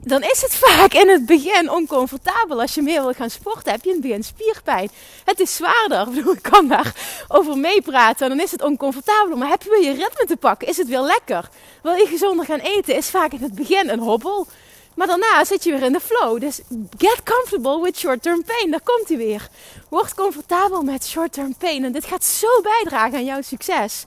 dan 0.00 0.22
is 0.22 0.42
het 0.42 0.54
vaak 0.54 0.92
in 0.92 1.08
het 1.08 1.26
begin 1.26 1.70
oncomfortabel. 1.70 2.60
Als 2.60 2.74
je 2.74 2.82
meer 2.82 3.02
wil 3.02 3.12
gaan 3.12 3.30
sporten, 3.30 3.72
heb 3.72 3.82
je 3.82 3.88
in 3.88 3.94
het 3.94 4.04
begin 4.04 4.24
spierpijn. 4.24 4.90
Het 5.24 5.40
is 5.40 5.54
zwaarder. 5.54 6.08
Ik 6.36 6.42
kan 6.42 6.68
daar 6.68 6.94
over 7.28 7.56
meepraten. 7.56 8.28
Dan 8.28 8.40
is 8.40 8.50
het 8.50 8.62
oncomfortabel. 8.62 9.36
Maar 9.36 9.48
heb 9.48 9.62
je 9.62 9.70
weer 9.70 9.82
je 9.82 9.90
ritme 9.90 10.24
te 10.26 10.36
pakken, 10.36 10.68
is 10.68 10.76
het 10.76 10.88
weer 10.88 11.00
lekker. 11.00 11.48
Wil 11.82 11.94
je 11.94 12.06
gezonder 12.06 12.44
gaan 12.44 12.58
eten, 12.58 12.96
is 12.96 13.10
vaak 13.10 13.32
in 13.32 13.42
het 13.42 13.54
begin 13.54 13.88
een 13.88 13.98
hobbel. 13.98 14.46
Maar 14.94 15.06
daarna 15.06 15.44
zit 15.44 15.64
je 15.64 15.70
weer 15.70 15.82
in 15.82 15.92
de 15.92 16.00
flow. 16.00 16.40
Dus 16.40 16.60
get 16.96 17.22
comfortable 17.24 17.82
with 17.82 17.98
short-term 17.98 18.44
pain. 18.44 18.70
Daar 18.70 18.80
komt 18.84 19.08
hij 19.08 19.16
weer. 19.16 19.48
Word 19.88 20.14
comfortabel 20.14 20.82
met 20.82 21.06
short-term 21.06 21.54
pain. 21.56 21.84
En 21.84 21.92
dit 21.92 22.04
gaat 22.04 22.24
zo 22.24 22.60
bijdragen 22.62 23.18
aan 23.18 23.24
jouw 23.24 23.42
succes. 23.42 24.04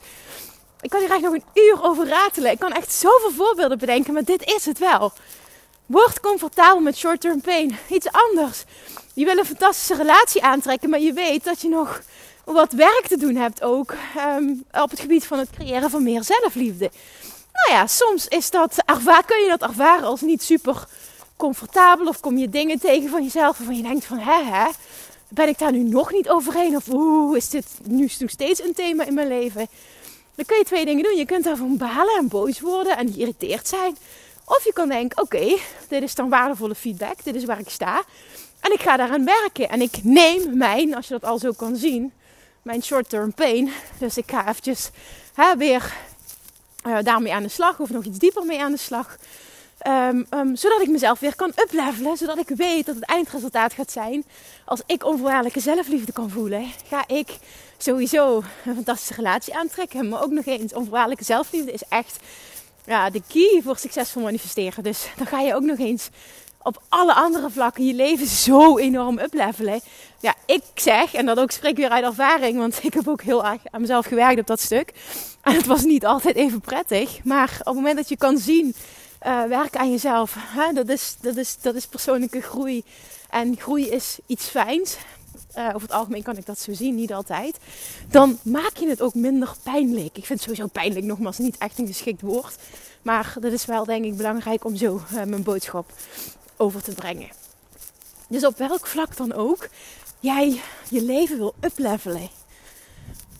Ik 0.81 0.89
kan 0.89 0.99
hier 0.99 1.09
eigenlijk 1.09 1.43
nog 1.43 1.53
een 1.55 1.63
uur 1.63 1.83
over 1.83 2.07
ratelen. 2.07 2.51
Ik 2.51 2.59
kan 2.59 2.71
echt 2.71 2.93
zoveel 2.93 3.31
voorbeelden 3.31 3.77
bedenken, 3.77 4.13
maar 4.13 4.23
dit 4.23 4.43
is 4.43 4.65
het 4.65 4.79
wel. 4.79 5.11
Word 5.91 6.19
comfortabel 6.19 6.79
met 6.79 6.97
short-term 6.97 7.41
pain. 7.41 7.77
Iets 7.89 8.07
anders. 8.11 8.63
Je 9.13 9.25
wil 9.25 9.37
een 9.37 9.45
fantastische 9.45 9.95
relatie 9.95 10.43
aantrekken, 10.43 10.89
maar 10.89 10.99
je 10.99 11.13
weet 11.13 11.43
dat 11.43 11.61
je 11.61 11.69
nog 11.69 12.01
wat 12.43 12.71
werk 12.71 13.05
te 13.07 13.17
doen 13.17 13.35
hebt 13.35 13.63
ook 13.63 13.93
um, 14.37 14.63
op 14.71 14.89
het 14.89 14.99
gebied 14.99 15.25
van 15.25 15.39
het 15.39 15.49
creëren 15.49 15.89
van 15.89 16.03
meer 16.03 16.23
zelfliefde. 16.23 16.91
Nou 17.53 17.79
ja, 17.79 17.87
soms 17.87 18.27
is 18.27 18.49
dat, 18.49 18.77
ervaar, 18.85 19.25
kun 19.25 19.41
je 19.41 19.49
dat 19.49 19.61
ervaren 19.69 20.07
als 20.07 20.21
niet 20.21 20.43
super 20.43 20.87
comfortabel 21.37 22.07
of 22.07 22.19
kom 22.19 22.37
je 22.37 22.49
dingen 22.49 22.79
tegen 22.79 23.09
van 23.09 23.23
jezelf 23.23 23.57
waarvan 23.57 23.75
je 23.75 23.83
denkt 23.83 24.05
van 24.05 24.19
hè 24.19 24.43
hè, 24.43 24.69
ben 25.27 25.47
ik 25.47 25.59
daar 25.59 25.71
nu 25.71 25.83
nog 25.83 26.11
niet 26.11 26.29
overheen 26.29 26.75
of 26.75 26.87
oeh, 26.87 27.37
is 27.37 27.49
dit 27.49 27.65
nu 27.83 28.09
nog 28.19 28.29
steeds 28.29 28.63
een 28.63 28.73
thema 28.73 29.05
in 29.05 29.13
mijn 29.13 29.27
leven? 29.27 29.67
Dan 30.35 30.45
kun 30.45 30.57
je 30.57 30.63
twee 30.63 30.85
dingen 30.85 31.03
doen. 31.03 31.17
Je 31.17 31.25
kunt 31.25 31.43
daarvan 31.43 31.77
balen 31.77 32.17
en 32.17 32.27
boos 32.27 32.59
worden 32.59 32.97
en 32.97 33.13
geïrriteerd 33.13 33.67
zijn. 33.67 33.97
Of 34.57 34.63
je 34.63 34.73
kan 34.73 34.89
denken, 34.89 35.21
oké, 35.21 35.57
dit 35.87 36.03
is 36.03 36.15
dan 36.15 36.29
waardevolle 36.29 36.75
feedback. 36.75 37.23
Dit 37.23 37.35
is 37.35 37.45
waar 37.45 37.59
ik 37.59 37.69
sta. 37.69 38.03
En 38.59 38.71
ik 38.71 38.81
ga 38.81 38.97
daaraan 38.97 39.25
werken. 39.25 39.69
En 39.69 39.81
ik 39.81 40.03
neem 40.03 40.57
mijn, 40.57 40.95
als 40.95 41.07
je 41.07 41.13
dat 41.13 41.29
al 41.29 41.39
zo 41.39 41.51
kan 41.51 41.75
zien, 41.75 42.13
mijn 42.61 42.83
short-term 42.83 43.33
pain. 43.33 43.71
Dus 43.97 44.17
ik 44.17 44.31
ga 44.31 44.47
eventjes 44.47 44.89
weer 45.57 45.93
uh, 46.87 46.97
daarmee 47.03 47.33
aan 47.33 47.43
de 47.43 47.49
slag. 47.49 47.79
Of 47.79 47.89
nog 47.89 48.03
iets 48.03 48.17
dieper 48.17 48.45
mee 48.45 48.61
aan 48.61 48.71
de 48.71 48.77
slag. 48.77 49.17
Um, 49.87 50.27
um, 50.29 50.55
zodat 50.55 50.81
ik 50.81 50.89
mezelf 50.89 51.19
weer 51.19 51.35
kan 51.35 51.53
uplevelen. 51.63 52.17
Zodat 52.17 52.37
ik 52.37 52.47
weet 52.47 52.85
dat 52.85 52.95
het 52.95 53.05
eindresultaat 53.05 53.73
gaat 53.73 53.91
zijn. 53.91 54.25
Als 54.65 54.81
ik 54.85 55.05
onvoorwaardelijke 55.05 55.59
zelfliefde 55.59 56.11
kan 56.11 56.29
voelen, 56.29 56.71
ga 56.87 57.07
ik 57.07 57.37
sowieso 57.77 58.43
een 58.65 58.75
fantastische 58.75 59.13
relatie 59.13 59.55
aantrekken. 59.55 60.09
Maar 60.09 60.23
ook 60.23 60.31
nog 60.31 60.45
eens, 60.45 60.73
onvoorwaardelijke 60.73 61.23
zelfliefde 61.23 61.71
is 61.71 61.83
echt 61.89 62.19
ja, 62.91 63.09
de 63.09 63.21
key 63.27 63.61
voor 63.63 63.77
succesvol 63.77 64.21
manifesteren. 64.21 64.83
Dus 64.83 65.07
dan 65.17 65.27
ga 65.27 65.39
je 65.39 65.55
ook 65.55 65.61
nog 65.61 65.77
eens 65.77 66.09
op 66.63 66.81
alle 66.89 67.13
andere 67.13 67.49
vlakken 67.49 67.85
je 67.85 67.93
leven 67.93 68.27
zo 68.27 68.77
enorm 68.77 69.19
uplevelen. 69.19 69.81
Ja, 70.19 70.35
ik 70.45 70.63
zeg, 70.75 71.13
en 71.13 71.25
dat 71.25 71.39
ook 71.39 71.51
spreek 71.51 71.75
weer 71.75 71.89
uit 71.89 72.03
ervaring, 72.03 72.57
want 72.57 72.79
ik 72.83 72.93
heb 72.93 73.07
ook 73.07 73.21
heel 73.21 73.45
erg 73.45 73.61
aan 73.71 73.81
mezelf 73.81 74.05
gewerkt 74.05 74.39
op 74.39 74.47
dat 74.47 74.59
stuk. 74.59 74.93
En 75.41 75.55
het 75.55 75.65
was 75.65 75.83
niet 75.83 76.05
altijd 76.05 76.35
even 76.35 76.61
prettig. 76.61 77.23
Maar 77.23 77.55
op 77.59 77.65
het 77.65 77.75
moment 77.75 77.95
dat 77.95 78.09
je 78.09 78.17
kan 78.17 78.37
zien, 78.37 78.75
uh, 79.25 79.43
werk 79.43 79.75
aan 79.75 79.91
jezelf, 79.91 80.35
hè, 80.37 80.73
dat, 80.73 80.89
is, 80.89 81.15
dat, 81.21 81.37
is, 81.37 81.57
dat 81.61 81.75
is 81.75 81.85
persoonlijke 81.87 82.41
groei. 82.41 82.83
En 83.29 83.57
groei 83.59 83.89
is 83.89 84.17
iets 84.25 84.47
fijns. 84.47 84.97
Uh, 85.57 85.67
over 85.67 85.81
het 85.81 85.91
algemeen 85.91 86.23
kan 86.23 86.37
ik 86.37 86.45
dat 86.45 86.59
zo 86.59 86.73
zien, 86.73 86.95
niet 86.95 87.13
altijd. 87.13 87.57
Dan 88.09 88.39
maak 88.43 88.77
je 88.77 88.87
het 88.87 89.01
ook 89.01 89.13
minder 89.13 89.53
pijnlijk. 89.63 90.17
Ik 90.17 90.25
vind 90.25 90.41
sowieso 90.41 90.67
pijnlijk, 90.67 91.05
nogmaals, 91.05 91.37
niet 91.37 91.57
echt 91.57 91.79
een 91.79 91.87
geschikt 91.87 92.21
woord. 92.21 92.55
Maar 93.01 93.35
dat 93.39 93.51
is 93.51 93.65
wel, 93.65 93.85
denk 93.85 94.05
ik, 94.05 94.17
belangrijk 94.17 94.65
om 94.65 94.75
zo 94.75 94.95
uh, 94.95 95.23
mijn 95.23 95.43
boodschap 95.43 95.93
over 96.57 96.81
te 96.81 96.91
brengen. 96.91 97.29
Dus 98.27 98.45
op 98.45 98.57
welk 98.57 98.87
vlak 98.87 99.17
dan 99.17 99.33
ook 99.33 99.69
jij 100.19 100.61
je 100.89 101.03
leven 101.03 101.37
wil 101.37 101.53
uplevelen. 101.61 102.29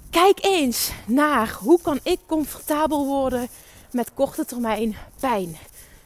Kijk 0.10 0.38
eens 0.42 0.92
naar 1.06 1.58
hoe 1.60 1.82
kan 1.82 2.00
ik 2.04 2.20
comfortabel 2.26 3.06
worden 3.06 3.48
met 3.92 4.14
korte 4.14 4.46
termijn 4.46 4.96
pijn. 5.20 5.58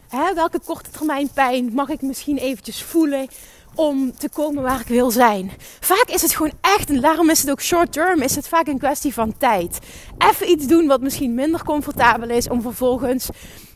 Hè, 0.08 0.34
welke 0.34 0.60
korte 0.60 0.90
termijn 0.90 1.30
pijn 1.30 1.74
mag 1.74 1.90
ik 1.90 2.02
misschien 2.02 2.38
eventjes 2.38 2.84
voelen 2.84 3.28
om 3.76 4.18
te 4.18 4.30
komen 4.30 4.64
waar 4.64 4.80
ik 4.80 4.88
wil 4.88 5.12
zijn. 5.12 5.52
Vaak 5.80 6.06
is 6.08 6.22
het 6.22 6.36
gewoon 6.36 6.54
echt, 6.62 6.90
en 6.90 7.02
daarom 7.02 7.30
is 7.30 7.42
het 7.42 7.52
ook 7.52 7.62
short 7.62 7.92
term, 7.92 8.22
is 8.22 8.36
het 8.36 8.48
vaak 8.48 8.68
een 8.68 8.78
kwestie 8.78 9.14
van 9.14 9.38
tijd. 9.38 9.80
Even 10.18 10.50
iets 10.50 10.68
doen 10.68 10.88
wat 10.88 11.02
misschien 11.02 11.34
minder 11.34 11.64
comfortabel 11.64 12.30
is 12.30 12.50
om 12.50 12.62
vervolgens 12.62 13.30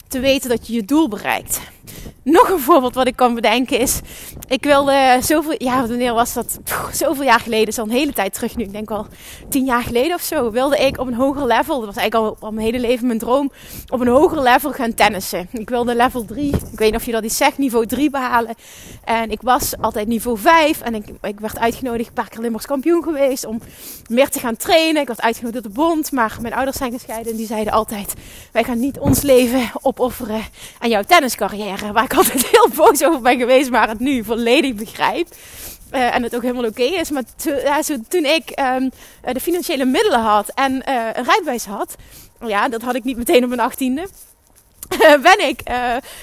te 0.10 0.20
weten 0.20 0.50
dat 0.50 0.68
je 0.68 0.74
je 0.74 0.86
doel 0.86 1.08
bereikt. 1.08 1.60
Nog 2.24 2.50
een 2.50 2.60
voorbeeld 2.60 2.96
wat 2.96 3.08
ik 3.08 3.16
kan 3.16 3.36
bedenken 3.36 3.80
is, 3.80 4.00
ik 4.48 4.64
wilde 4.64 5.18
zoveel, 5.22 5.56
ja 5.58 5.88
wanneer 5.88 6.14
was 6.14 6.34
dat? 6.34 6.60
zoveel 6.92 7.24
jaar 7.24 7.40
geleden, 7.40 7.68
is 7.68 7.80
al 7.80 7.86
een 7.86 7.92
hele 7.92 8.14
tijd 8.14 8.34
terug 8.34 8.56
nu, 8.56 8.64
ik 8.64 8.72
denk 8.72 8.92
al 8.92 9.08
tien 9.50 9.66
jaar 9.66 9.84
geleden 9.84 10.16
of 10.16 10.22
zo, 10.22 10.52
wilde 10.52 10.78
ik 10.78 11.00
op 11.00 11.08
een 11.08 11.14
hoger 11.14 11.46
level, 11.46 11.78
dat 11.78 11.86
was 11.86 11.96
eigenlijk 11.96 12.16
al, 12.16 12.48
al 12.48 12.52
mijn 12.52 12.66
hele 12.66 12.80
leven 12.80 13.08
mijn 13.08 13.20
droom, 13.20 13.52
op 13.88 14.00
een 14.00 14.08
hoger 14.08 14.42
level 14.42 14.72
gaan 14.72 14.94
tennissen. 14.94 15.48
Ik 15.52 15.70
wilde 15.70 15.96
level 15.96 16.26
3, 16.26 16.48
ik 16.48 16.80
weet 16.80 16.92
niet 16.92 17.00
of 17.00 17.06
je 17.06 17.12
dat 17.12 17.24
iets 17.24 17.38
zegt, 17.38 17.58
niveau 17.58 17.86
3 17.86 18.10
behalen. 18.10 18.56
En 19.04 19.32
ik 19.32 19.42
was 19.42 19.74
altijd 19.82 20.08
niveau 20.08 20.38
5 20.38 20.82
en 20.82 20.96
ik, 20.96 21.06
ik 21.22 21.40
werd 21.40 21.60
uitgenodigd, 21.60 22.08
een 22.08 22.14
paar 22.14 22.30
keer 22.30 22.42
Limburgs 22.42 22.66
kampioen 22.66 23.04
geweest, 23.04 23.46
om 23.46 23.62
meer 24.10 24.30
te 24.30 24.40
gaan 24.40 24.58
trainen. 24.58 25.02
Ik 25.02 25.08
werd 25.08 25.22
uitgenodigd 25.22 25.64
door 25.64 25.72
de 25.72 25.80
bond, 25.80 26.12
maar 26.12 26.38
mijn 26.42 26.54
ouders 26.54 26.78
zijn 26.78 26.92
gescheiden 26.92 27.32
en 27.32 27.38
die 27.38 27.48
zeiden 27.48 27.74
altijd, 27.74 28.14
wij 28.52 28.64
gaan 28.64 28.80
niet 28.80 29.00
ons 29.00 29.22
leven 29.22 29.70
opofferen 30.00 30.46
aan 30.80 30.90
jouw 30.90 31.04
tenniscarrière, 31.04 31.92
waar 31.92 32.04
ik 32.04 32.14
altijd 32.22 32.48
heel 32.48 32.70
boos 32.76 33.04
over 33.04 33.22
ben 33.22 33.38
geweest, 33.38 33.70
maar 33.70 33.90
het 33.90 34.00
nu 34.00 34.24
volledig 34.24 34.74
begrijp. 34.76 35.28
Uh, 35.94 36.16
en 36.16 36.24
het 36.24 36.36
ook 36.36 36.42
helemaal 36.42 36.66
oké 36.66 36.84
is. 36.84 37.10
Maar 37.10 37.24
toen 38.08 38.26
ik 38.26 38.60
um, 38.60 38.92
de 39.34 39.40
financiële 39.40 39.86
middelen 39.86 40.20
had 40.20 40.52
en 40.56 40.72
uh, 40.72 41.06
een 41.14 41.24
rijbewijs 41.24 41.66
had, 41.66 41.96
ja, 42.46 42.70
dat 42.70 42.82
had 42.82 42.96
ik 42.96 43.04
niet 43.04 43.18
meteen 43.18 43.44
op 43.44 43.50
mijn 43.50 43.62
achttiende. 43.62 44.08
ben 45.22 45.48
ik 45.48 45.62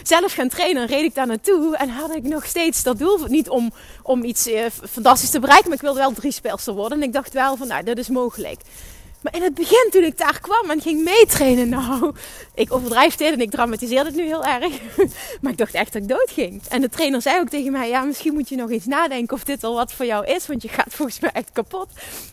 zelf 0.03 0.33
gaan 0.33 0.49
trainen, 0.49 0.87
reed 0.87 1.03
ik 1.03 1.15
daar 1.15 1.27
naartoe 1.27 1.77
en 1.77 1.89
had 1.89 2.15
ik 2.15 2.23
nog 2.23 2.47
steeds 2.47 2.83
dat 2.83 2.99
doel. 2.99 3.19
Niet 3.27 3.49
om, 3.49 3.73
om 4.03 4.25
iets 4.25 4.49
fantastisch 4.91 5.31
te 5.31 5.41
bereiken, 5.41 5.69
maar 5.69 5.77
ik 5.77 5.83
wilde 5.83 5.99
wel 5.99 6.13
drie 6.13 6.33
speelster 6.33 6.75
worden. 6.75 6.99
En 6.99 7.05
ik 7.05 7.13
dacht 7.13 7.33
wel 7.33 7.57
van, 7.57 7.67
nou, 7.67 7.85
dat 7.85 7.99
is 7.99 8.09
mogelijk. 8.09 8.61
Maar 9.27 9.35
in 9.35 9.43
het 9.43 9.55
begin, 9.55 9.89
toen 9.91 10.03
ik 10.03 10.19
daar 10.19 10.41
kwam 10.41 10.71
en 10.71 10.81
ging 10.81 11.05
meetrainen, 11.05 11.69
nou, 11.69 12.15
ik 12.55 12.73
overdrijf 12.73 13.17
dit 13.17 13.33
en 13.33 13.41
ik 13.41 13.51
dramatiseer 13.51 14.05
het 14.05 14.15
nu 14.15 14.23
heel 14.23 14.45
erg. 14.45 14.81
maar 15.41 15.53
ik 15.53 15.59
dacht 15.59 15.75
echt 15.75 15.93
dat 15.93 16.03
ik 16.03 16.09
dood 16.09 16.31
ging. 16.31 16.63
En 16.69 16.81
de 16.81 16.89
trainer 16.89 17.23
zei 17.23 17.41
ook 17.41 17.49
tegen 17.49 17.73
mij, 17.73 17.89
ja, 17.89 18.03
misschien 18.03 18.35
moet 18.35 18.49
je 18.49 18.57
nog 18.57 18.71
eens 18.71 18.85
nadenken 18.85 19.37
of 19.37 19.45
dit 19.45 19.65
al 19.65 19.75
wat 19.75 19.93
voor 19.93 20.07
jou 20.07 20.27
is, 20.27 20.47
want 20.47 20.63
je 20.63 20.69
gaat 20.69 20.95
volgens 20.97 21.21
mij 21.21 21.31
echt 21.33 21.51
kapot. 21.53 21.89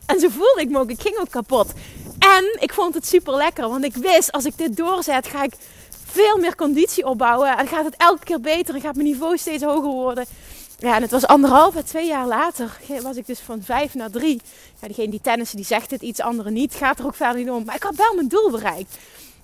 En 0.05 0.19
zo 0.19 0.29
voelde 0.29 0.61
ik 0.61 0.69
me 0.69 0.79
ook, 0.79 0.89
ik 0.89 1.01
ging 1.01 1.17
ook 1.17 1.29
kapot. 1.29 1.73
En 2.19 2.57
ik 2.59 2.73
vond 2.73 2.93
het 2.93 3.07
super 3.07 3.35
lekker, 3.35 3.69
want 3.69 3.83
ik 3.83 3.95
wist, 3.95 4.31
als 4.31 4.45
ik 4.45 4.57
dit 4.57 4.77
doorzet, 4.77 5.27
ga 5.27 5.43
ik 5.43 5.53
veel 6.05 6.37
meer 6.37 6.55
conditie 6.55 7.05
opbouwen. 7.05 7.57
En 7.57 7.67
gaat 7.67 7.85
het 7.85 7.95
elke 7.97 8.23
keer 8.23 8.41
beter 8.41 8.75
en 8.75 8.81
gaat 8.81 8.95
mijn 8.95 9.07
niveau 9.07 9.37
steeds 9.37 9.63
hoger 9.63 9.91
worden. 9.91 10.25
Ja, 10.83 10.95
en 10.95 11.01
het 11.01 11.11
was 11.11 11.27
anderhalf, 11.27 11.75
twee 11.83 12.07
jaar 12.07 12.27
later 12.27 12.79
was 13.01 13.15
ik 13.15 13.25
dus 13.25 13.39
van 13.39 13.61
vijf 13.63 13.93
naar 13.93 14.09
drie. 14.09 14.41
Ja, 14.81 14.87
diegene 14.87 15.09
die 15.09 15.21
tennissen, 15.21 15.57
die 15.57 15.65
zegt 15.65 15.91
het, 15.91 16.01
iets 16.01 16.19
andere 16.19 16.51
niet. 16.51 16.75
Gaat 16.75 16.99
er 16.99 17.05
ook 17.05 17.15
verder 17.15 17.37
niet 17.37 17.49
om. 17.49 17.65
Maar 17.65 17.75
ik 17.75 17.83
had 17.83 17.95
wel 17.95 18.13
mijn 18.15 18.27
doel 18.27 18.51
bereikt. 18.51 18.97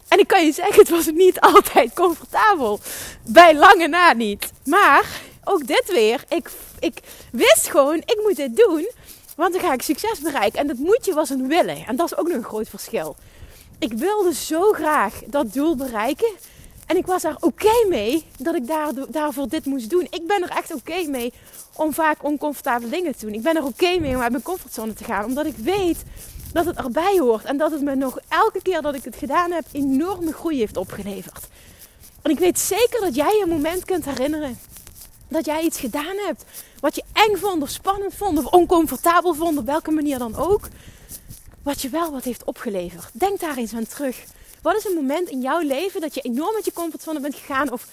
En 0.08 0.20
ik 0.20 0.28
kan 0.28 0.46
je 0.46 0.52
zeggen, 0.52 0.80
het 0.80 0.90
was 0.90 1.12
niet 1.12 1.40
altijd 1.54 1.94
comfortabel. 1.94 2.80
Bij 3.28 3.56
lange 3.56 3.88
na 3.88 4.14
niet. 4.14 4.52
Maar 4.66 5.22
ook 5.44 5.68
dit 5.68 5.92
weer. 5.92 6.24
Ik, 6.28 6.52
ik 6.80 7.00
wist 7.32 7.70
gewoon, 7.70 7.98
ik 7.98 8.20
moet 8.24 8.36
dit 8.36 8.56
doen. 8.56 8.90
Want 9.36 9.54
dan 9.54 9.62
ga 9.62 9.74
ik 9.74 9.82
succes 9.82 10.20
bereiken. 10.20 10.60
En 10.60 10.68
dat 10.68 10.78
moetje 10.78 11.14
was 11.14 11.30
een 11.30 11.48
willen. 11.48 11.86
En 11.88 11.96
dat 11.96 12.12
is 12.12 12.18
ook 12.18 12.28
nog 12.28 12.38
een 12.38 12.44
groot 12.44 12.70
verschil. 12.70 13.16
Ik 13.80 13.94
wilde 13.94 14.34
zo 14.34 14.72
graag 14.72 15.14
dat 15.26 15.54
doel 15.54 15.76
bereiken. 15.76 16.32
En 16.90 16.98
ik 16.98 17.06
was 17.06 17.22
daar 17.22 17.38
oké 17.40 17.86
mee 17.90 18.26
dat 18.38 18.56
ik 18.56 18.68
daarvoor 19.10 19.48
dit 19.48 19.66
moest 19.66 19.90
doen. 19.90 20.08
Ik 20.10 20.28
ben 20.28 20.44
er 20.44 20.50
echt 20.50 20.74
oké 20.74 21.04
mee 21.08 21.34
om 21.76 21.94
vaak 21.94 22.24
oncomfortabele 22.24 22.92
dingen 22.92 23.18
te 23.18 23.26
doen. 23.26 23.34
Ik 23.34 23.42
ben 23.42 23.56
er 23.56 23.64
oké 23.64 24.00
mee 24.00 24.16
om 24.16 24.22
uit 24.22 24.32
mijn 24.32 24.44
comfortzone 24.44 24.94
te 24.94 25.04
gaan. 25.04 25.26
Omdat 25.26 25.46
ik 25.46 25.58
weet 25.58 26.04
dat 26.54 26.66
het 26.66 26.78
erbij 26.78 27.18
hoort. 27.20 27.46
En 27.46 27.58
dat 27.58 27.72
het 27.72 27.82
me 27.82 27.96
nog 27.96 28.20
elke 28.28 28.62
keer 28.62 28.82
dat 28.82 28.96
ik 28.96 29.04
het 29.04 29.16
gedaan 29.16 29.52
heb 29.52 29.66
enorme 29.72 30.34
groei 30.34 30.58
heeft 30.58 30.78
opgeleverd. 30.78 31.48
En 32.22 32.32
ik 32.32 32.40
weet 32.40 32.60
zeker 32.60 33.00
dat 33.02 33.16
jij 33.16 33.36
je 33.36 33.44
een 33.44 33.50
moment 33.50 33.86
kunt 33.86 34.06
herinneren. 34.06 34.60
Dat 35.28 35.46
jij 35.46 35.64
iets 35.64 35.80
gedaan 35.80 36.18
hebt 36.26 36.44
wat 36.80 36.96
je 36.96 37.04
eng 37.14 37.36
vond 37.38 37.62
of 37.62 37.70
spannend 37.70 38.14
vond 38.14 38.38
of 38.38 38.46
oncomfortabel 38.46 39.34
vond. 39.34 39.58
Op 39.58 39.66
welke 39.66 39.92
manier 39.92 40.20
dan 40.20 40.36
ook. 40.36 40.68
Wat 41.64 41.82
je 41.82 41.90
wel 41.90 42.12
wat 42.12 42.24
heeft 42.24 42.44
opgeleverd. 42.44 43.10
Denk 43.14 43.40
daar 43.40 43.58
eens 43.58 43.74
aan 43.74 43.88
terug. 43.88 44.24
Wat 44.62 44.76
is 44.76 44.86
een 44.86 44.96
moment 44.96 45.30
in 45.30 45.42
jouw 45.42 45.60
leven 45.60 46.02
dat 46.02 46.14
je 46.14 46.22
enorm 46.22 46.54
met 46.56 46.66
je 46.66 46.74
comfortzone 46.74 47.20
bent 47.20 47.36
gegaan 47.36 47.72
of 47.72 47.88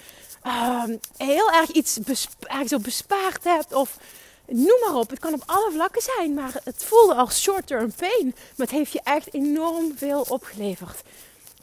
uh, 0.46 0.84
heel 1.16 1.50
erg 1.50 1.70
iets 1.70 1.98
ergens 2.40 2.72
op 2.72 2.82
bespaard 2.82 3.44
hebt 3.44 3.74
of 3.74 3.98
noem 4.46 4.80
maar 4.84 4.94
op. 4.94 5.10
Het 5.10 5.18
kan 5.18 5.34
op 5.34 5.42
alle 5.46 5.70
vlakken 5.72 6.02
zijn, 6.02 6.34
maar 6.34 6.60
het 6.64 6.84
voelde 6.84 7.14
als 7.14 7.42
short-term 7.42 7.92
pain. 7.92 8.24
Maar 8.24 8.66
het 8.66 8.70
heeft 8.70 8.92
je 8.92 9.00
echt 9.04 9.34
enorm 9.34 9.92
veel 9.96 10.26
opgeleverd. 10.28 11.02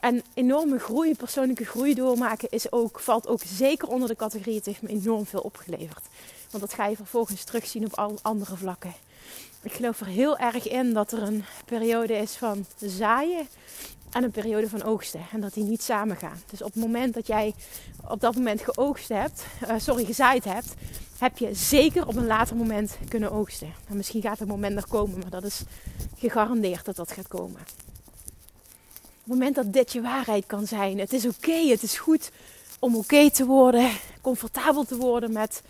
En 0.00 0.22
enorme 0.34 0.78
groei, 0.78 1.14
persoonlijke 1.14 1.64
groei 1.64 1.94
doormaken 1.94 2.48
is 2.50 2.72
ook, 2.72 3.00
valt 3.00 3.28
ook 3.28 3.40
zeker 3.46 3.88
onder 3.88 4.08
de 4.08 4.16
categorie. 4.16 4.56
Het 4.56 4.66
heeft 4.66 4.82
me 4.82 4.88
enorm 4.88 5.26
veel 5.26 5.40
opgeleverd. 5.40 6.04
Want 6.50 6.62
dat 6.62 6.74
ga 6.74 6.86
je 6.86 6.96
vervolgens 6.96 7.44
terugzien 7.44 7.84
op 7.84 7.98
al 7.98 8.18
andere 8.22 8.56
vlakken. 8.56 8.94
Ik 9.62 9.72
geloof 9.72 10.00
er 10.00 10.06
heel 10.06 10.38
erg 10.38 10.68
in 10.68 10.92
dat 10.92 11.12
er 11.12 11.22
een 11.22 11.44
periode 11.64 12.16
is 12.16 12.32
van 12.32 12.66
zaaien 12.78 13.48
en 14.14 14.24
een 14.24 14.30
periode 14.30 14.68
van 14.68 14.82
oogsten. 14.82 15.20
En 15.32 15.40
dat 15.40 15.54
die 15.54 15.64
niet 15.64 15.82
samen 15.82 16.16
gaan. 16.16 16.42
Dus 16.50 16.62
op 16.62 16.72
het 16.72 16.82
moment 16.82 17.14
dat 17.14 17.26
jij 17.26 17.54
op 18.08 18.20
dat 18.20 18.34
moment 18.34 18.60
geoogst 18.60 19.08
hebt, 19.08 19.46
uh, 19.62 19.74
sorry, 19.76 20.04
gezaaid 20.04 20.44
hebt, 20.44 20.74
heb 21.18 21.38
je 21.38 21.54
zeker 21.54 22.06
op 22.06 22.16
een 22.16 22.26
later 22.26 22.56
moment 22.56 22.98
kunnen 23.08 23.32
oogsten. 23.32 23.72
En 23.88 23.96
misschien 23.96 24.22
gaat 24.22 24.38
het 24.38 24.48
moment 24.48 24.74
nog 24.74 24.88
komen, 24.88 25.18
maar 25.18 25.30
dat 25.30 25.44
is 25.44 25.62
gegarandeerd 26.18 26.84
dat 26.84 26.96
dat 26.96 27.12
gaat 27.12 27.28
komen. 27.28 27.60
Op 27.60 29.30
het 29.30 29.38
moment 29.38 29.54
dat 29.54 29.72
dit 29.72 29.92
je 29.92 30.00
waarheid 30.00 30.46
kan 30.46 30.66
zijn, 30.66 30.98
het 30.98 31.12
is 31.12 31.26
oké, 31.26 31.68
het 31.68 31.82
is 31.82 31.98
goed 31.98 32.30
om 32.78 32.96
oké 32.96 33.30
te 33.30 33.44
worden, 33.44 33.90
comfortabel 34.20 34.84
te 34.84 34.96
worden 34.96 35.32
met 35.32 35.62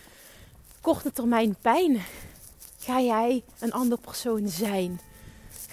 korte 0.81 1.13
termijn 1.13 1.57
pijn, 1.61 2.03
ga 2.79 3.01
jij 3.01 3.43
een 3.59 3.73
ander 3.73 3.99
persoon 3.99 4.49
zijn 4.49 5.01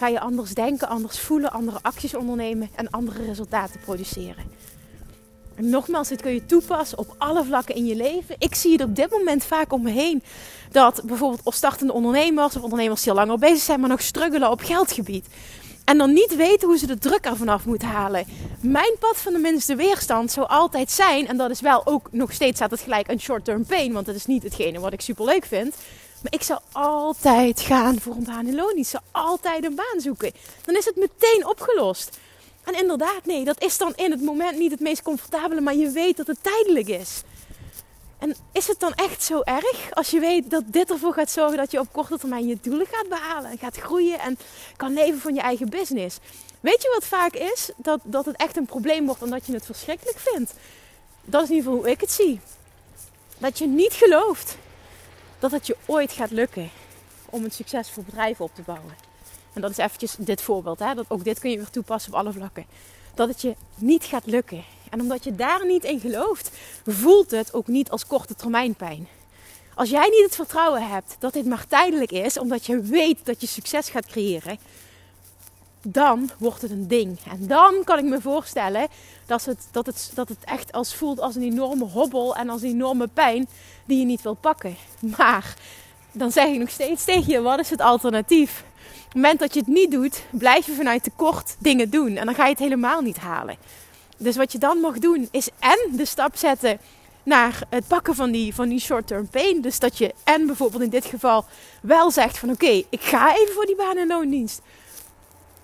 ga 0.01 0.07
je 0.07 0.19
anders 0.19 0.53
denken, 0.53 0.87
anders 0.87 1.19
voelen, 1.19 1.51
andere 1.51 1.79
acties 1.81 2.15
ondernemen 2.15 2.69
en 2.75 2.89
andere 2.89 3.25
resultaten 3.25 3.79
produceren. 3.79 4.43
En 5.55 5.69
nogmaals, 5.69 6.07
dit 6.07 6.21
kun 6.21 6.33
je 6.33 6.45
toepassen 6.45 6.97
op 6.97 7.15
alle 7.17 7.43
vlakken 7.43 7.75
in 7.75 7.85
je 7.85 7.95
leven. 7.95 8.35
Ik 8.37 8.55
zie 8.55 8.71
het 8.71 8.81
op 8.81 8.95
dit 8.95 9.09
moment 9.09 9.43
vaak 9.43 9.73
om 9.73 9.81
me 9.81 9.91
heen 9.91 10.23
dat 10.71 11.01
bijvoorbeeld 11.05 11.55
startende 11.55 11.93
ondernemers 11.93 12.55
of 12.55 12.61
ondernemers 12.61 13.01
die 13.01 13.11
al 13.11 13.17
langer 13.17 13.37
bezig 13.37 13.63
zijn, 13.63 13.79
maar 13.79 13.89
nog 13.89 14.01
struggelen 14.01 14.51
op 14.51 14.61
geldgebied. 14.61 15.27
En 15.85 15.97
dan 15.97 16.13
niet 16.13 16.35
weten 16.35 16.67
hoe 16.67 16.77
ze 16.77 16.87
de 16.87 16.97
druk 16.97 17.25
er 17.25 17.37
vanaf 17.37 17.65
moeten 17.65 17.87
halen. 17.87 18.25
Mijn 18.61 18.95
pad 18.99 19.17
van 19.17 19.33
de 19.33 19.39
minste 19.39 19.75
weerstand 19.75 20.31
zou 20.31 20.47
altijd 20.47 20.91
zijn, 20.91 21.27
en 21.27 21.37
dat 21.37 21.49
is 21.49 21.61
wel 21.61 21.85
ook 21.85 22.07
nog 22.11 22.31
steeds 22.31 22.55
staat 22.55 22.71
het 22.71 22.81
gelijk 22.81 23.07
een 23.07 23.19
short-term 23.19 23.65
pain, 23.65 23.93
want 23.93 24.05
dat 24.05 24.15
is 24.15 24.25
niet 24.25 24.43
hetgene 24.43 24.79
wat 24.79 24.93
ik 24.93 25.01
super 25.01 25.25
leuk 25.25 25.45
vind. 25.45 25.75
Maar 26.21 26.33
ik 26.33 26.43
zou 26.43 26.59
altijd 26.71 27.61
gaan 27.61 27.99
voor 27.99 28.15
een 28.15 28.23
baan 28.23 28.47
in 28.47 28.55
loon. 28.55 28.77
Ik 28.77 28.87
zou 28.87 29.03
altijd 29.11 29.63
een 29.63 29.75
baan 29.75 29.99
zoeken. 29.99 30.31
Dan 30.65 30.75
is 30.75 30.85
het 30.85 30.95
meteen 30.95 31.47
opgelost. 31.47 32.19
En 32.63 32.77
inderdaad, 32.77 33.25
nee, 33.25 33.45
dat 33.45 33.63
is 33.63 33.77
dan 33.77 33.93
in 33.95 34.11
het 34.11 34.21
moment 34.21 34.57
niet 34.57 34.71
het 34.71 34.79
meest 34.79 35.01
comfortabele, 35.01 35.61
maar 35.61 35.75
je 35.75 35.89
weet 35.89 36.17
dat 36.17 36.27
het 36.27 36.37
tijdelijk 36.41 36.87
is. 36.87 37.23
En 38.17 38.35
is 38.51 38.67
het 38.67 38.79
dan 38.79 38.93
echt 38.93 39.23
zo 39.23 39.41
erg 39.41 39.93
als 39.93 40.09
je 40.09 40.19
weet 40.19 40.49
dat 40.49 40.63
dit 40.65 40.91
ervoor 40.91 41.13
gaat 41.13 41.31
zorgen 41.31 41.57
dat 41.57 41.71
je 41.71 41.79
op 41.79 41.91
korte 41.91 42.17
termijn 42.17 42.47
je 42.47 42.57
doelen 42.61 42.87
gaat 42.91 43.09
behalen 43.09 43.51
en 43.51 43.57
gaat 43.57 43.77
groeien 43.77 44.19
en 44.19 44.37
kan 44.77 44.93
leven 44.93 45.19
van 45.19 45.33
je 45.33 45.41
eigen 45.41 45.69
business? 45.69 46.17
Weet 46.59 46.81
je 46.81 46.91
wat 46.93 47.07
vaak 47.07 47.33
is? 47.33 47.69
Dat, 47.77 47.99
dat 48.03 48.25
het 48.25 48.35
echt 48.35 48.57
een 48.57 48.65
probleem 48.65 49.05
wordt 49.05 49.21
omdat 49.21 49.45
je 49.45 49.53
het 49.53 49.65
verschrikkelijk 49.65 50.19
vindt. 50.19 50.53
Dat 51.23 51.43
is 51.43 51.49
in 51.49 51.55
ieder 51.55 51.69
geval 51.69 51.83
hoe 51.83 51.93
ik 51.93 52.01
het 52.01 52.11
zie. 52.11 52.39
Dat 53.37 53.57
je 53.57 53.67
niet 53.67 53.93
gelooft 53.93 54.57
dat 55.41 55.51
het 55.51 55.67
je 55.67 55.77
ooit 55.85 56.11
gaat 56.11 56.31
lukken 56.31 56.69
om 57.29 57.43
een 57.43 57.51
succesvol 57.51 58.03
bedrijf 58.03 58.41
op 58.41 58.55
te 58.55 58.61
bouwen. 58.61 58.95
En 59.53 59.61
dat 59.61 59.71
is 59.71 59.77
eventjes 59.77 60.15
dit 60.19 60.41
voorbeeld. 60.41 60.79
Hè? 60.79 60.93
Dat, 60.93 61.05
ook 61.07 61.23
dit 61.23 61.39
kun 61.39 61.51
je 61.51 61.57
weer 61.57 61.69
toepassen 61.69 62.13
op 62.13 62.19
alle 62.19 62.31
vlakken. 62.31 62.65
Dat 63.13 63.27
het 63.27 63.41
je 63.41 63.55
niet 63.75 64.03
gaat 64.03 64.25
lukken. 64.25 64.63
En 64.89 65.01
omdat 65.01 65.23
je 65.23 65.35
daar 65.35 65.65
niet 65.65 65.83
in 65.83 65.99
gelooft, 65.99 66.51
voelt 66.85 67.31
het 67.31 67.53
ook 67.53 67.67
niet 67.67 67.89
als 67.89 68.07
korte 68.07 68.35
termijn 68.35 68.75
pijn. 68.75 69.07
Als 69.75 69.89
jij 69.89 70.09
niet 70.09 70.23
het 70.23 70.35
vertrouwen 70.35 70.89
hebt 70.89 71.15
dat 71.19 71.33
dit 71.33 71.45
maar 71.45 71.67
tijdelijk 71.67 72.11
is, 72.11 72.39
omdat 72.39 72.65
je 72.65 72.81
weet 72.81 73.25
dat 73.25 73.41
je 73.41 73.47
succes 73.47 73.89
gaat 73.89 74.05
creëren, 74.05 74.59
dan 75.81 76.29
wordt 76.37 76.61
het 76.61 76.71
een 76.71 76.87
ding. 76.87 77.17
En 77.31 77.47
dan 77.47 77.83
kan 77.83 77.97
ik 77.97 78.05
me 78.05 78.21
voorstellen 78.21 78.87
dat 79.25 79.45
het, 79.45 79.67
dat 79.71 79.85
het, 79.85 80.11
dat 80.13 80.29
het 80.29 80.43
echt 80.45 80.71
als 80.71 80.95
voelt 80.95 81.19
als 81.19 81.35
een 81.35 81.41
enorme 81.41 81.85
hobbel 81.85 82.35
en 82.35 82.49
als 82.49 82.61
een 82.61 82.69
enorme 82.69 83.07
pijn 83.07 83.47
die 83.85 83.99
je 83.99 84.05
niet 84.05 84.21
wil 84.21 84.33
pakken. 84.33 84.75
Maar 85.17 85.53
dan 86.11 86.31
zeg 86.31 86.47
ik 86.47 86.59
nog 86.59 86.69
steeds 86.69 87.03
tegen 87.03 87.31
je, 87.31 87.41
wat 87.41 87.59
is 87.59 87.69
het 87.69 87.81
alternatief? 87.81 88.63
Op 88.85 89.03
het 89.03 89.13
moment 89.13 89.39
dat 89.39 89.53
je 89.53 89.59
het 89.59 89.69
niet 89.69 89.91
doet, 89.91 90.23
blijf 90.29 90.65
je 90.65 90.71
vanuit 90.71 91.03
tekort 91.03 91.55
dingen 91.59 91.89
doen. 91.89 92.15
En 92.15 92.25
dan 92.25 92.35
ga 92.35 92.43
je 92.43 92.49
het 92.49 92.59
helemaal 92.59 93.01
niet 93.01 93.17
halen. 93.17 93.57
Dus 94.17 94.35
wat 94.35 94.51
je 94.51 94.57
dan 94.57 94.77
mag 94.77 94.99
doen, 94.99 95.27
is 95.31 95.49
en 95.59 95.97
de 95.97 96.05
stap 96.05 96.35
zetten 96.35 96.79
naar 97.23 97.61
het 97.69 97.87
pakken 97.87 98.15
van 98.15 98.31
die, 98.31 98.55
van 98.55 98.69
die 98.69 98.79
short-term 98.79 99.27
pain. 99.27 99.61
Dus 99.61 99.79
dat 99.79 99.97
je 99.97 100.13
en 100.23 100.45
bijvoorbeeld 100.45 100.83
in 100.83 100.89
dit 100.89 101.05
geval 101.05 101.45
wel 101.81 102.11
zegt 102.11 102.37
van 102.37 102.49
oké, 102.49 102.83
ik 102.89 103.01
ga 103.01 103.35
even 103.35 103.53
voor 103.53 103.65
die 103.65 103.75
baan- 103.75 103.97
en 103.97 104.07
loondienst. 104.07 104.61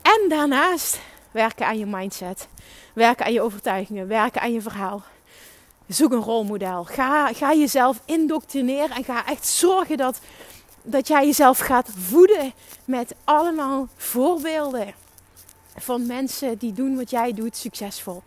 En 0.08 0.30
daarnaast 0.30 1.00
werken 1.32 1.66
aan 1.66 1.78
je 1.78 1.86
mindset. 1.86 2.48
Werken 2.94 3.26
aan 3.26 3.34
je 3.34 3.42
overtuigingen. 3.42 4.08
Werken 4.08 4.42
aan 4.42 4.54
je 4.54 4.62
verhaal. 4.62 5.04
Zoek 5.88 6.12
een 6.12 6.22
rolmodel. 6.22 6.84
Ga, 6.84 7.34
ga 7.34 7.54
jezelf 7.54 8.02
indoctrineren 8.06 8.96
en 8.96 9.04
ga 9.04 9.26
echt 9.26 9.48
zorgen 9.48 9.98
dat, 9.98 10.20
dat 10.82 11.08
jij 11.08 11.26
jezelf 11.26 11.60
gaat 11.60 11.90
voeden 11.98 12.54
met 12.86 13.16
allemaal 13.24 13.88
voorbeelden 13.96 14.94
van 15.76 16.06
mensen 16.06 16.58
die 16.58 16.74
doen 16.74 16.96
wat 16.96 17.10
jij 17.10 17.34
doet 17.34 17.58
succesvol. 17.58 18.24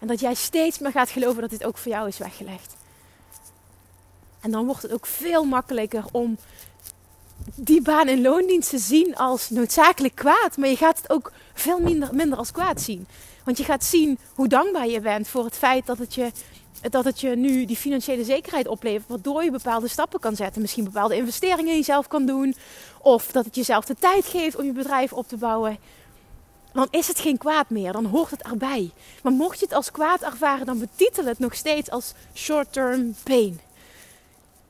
En 0.00 0.06
dat 0.06 0.20
jij 0.20 0.34
steeds 0.34 0.78
meer 0.78 0.92
gaat 0.92 1.10
geloven 1.10 1.40
dat 1.40 1.50
dit 1.50 1.64
ook 1.64 1.78
voor 1.78 1.92
jou 1.92 2.08
is 2.08 2.18
weggelegd. 2.18 2.76
En 4.40 4.50
dan 4.50 4.66
wordt 4.66 4.82
het 4.82 4.92
ook 4.92 5.06
veel 5.06 5.44
makkelijker 5.44 6.04
om 6.12 6.38
die 7.54 7.82
baan 7.82 8.08
in 8.08 8.22
loondienst 8.22 8.70
te 8.70 8.78
zien 8.78 9.16
als 9.16 9.50
noodzakelijk 9.50 10.14
kwaad. 10.14 10.56
Maar 10.56 10.68
je 10.68 10.76
gaat 10.76 10.96
het 10.96 11.10
ook 11.10 11.32
veel 11.54 11.78
minder, 11.80 12.14
minder 12.14 12.38
als 12.38 12.52
kwaad 12.52 12.80
zien. 12.80 13.06
Want 13.44 13.58
je 13.58 13.64
gaat 13.64 13.84
zien 13.84 14.18
hoe 14.34 14.48
dankbaar 14.48 14.86
je 14.86 15.00
bent 15.00 15.28
voor 15.28 15.44
het 15.44 15.56
feit 15.56 15.86
dat 15.86 15.98
het 15.98 16.14
je, 16.14 16.30
dat 16.90 17.04
het 17.04 17.20
je 17.20 17.36
nu 17.36 17.64
die 17.64 17.76
financiële 17.76 18.24
zekerheid 18.24 18.68
oplevert. 18.68 19.08
Waardoor 19.08 19.44
je 19.44 19.50
bepaalde 19.50 19.88
stappen 19.88 20.20
kan 20.20 20.36
zetten. 20.36 20.60
Misschien 20.60 20.84
bepaalde 20.84 21.16
investeringen 21.16 21.64
die 21.64 21.76
je 21.76 21.82
zelf 21.82 22.08
kan 22.08 22.26
doen. 22.26 22.56
Of 23.02 23.32
dat 23.32 23.44
het 23.44 23.54
jezelf 23.54 23.84
de 23.84 23.96
tijd 23.98 24.26
geeft 24.26 24.56
om 24.56 24.64
je 24.64 24.72
bedrijf 24.72 25.12
op 25.12 25.28
te 25.28 25.36
bouwen. 25.36 25.78
Dan 26.72 26.88
is 26.90 27.08
het 27.08 27.18
geen 27.18 27.38
kwaad 27.38 27.70
meer. 27.70 27.92
Dan 27.92 28.04
hoort 28.04 28.30
het 28.30 28.42
erbij. 28.42 28.90
Maar 29.22 29.32
mocht 29.32 29.58
je 29.58 29.64
het 29.64 29.74
als 29.74 29.90
kwaad 29.90 30.22
ervaren, 30.22 30.66
dan 30.66 30.78
betitel 30.78 31.24
het 31.24 31.38
nog 31.38 31.54
steeds 31.54 31.90
als 31.90 32.12
short-term 32.34 33.14
pain. 33.22 33.60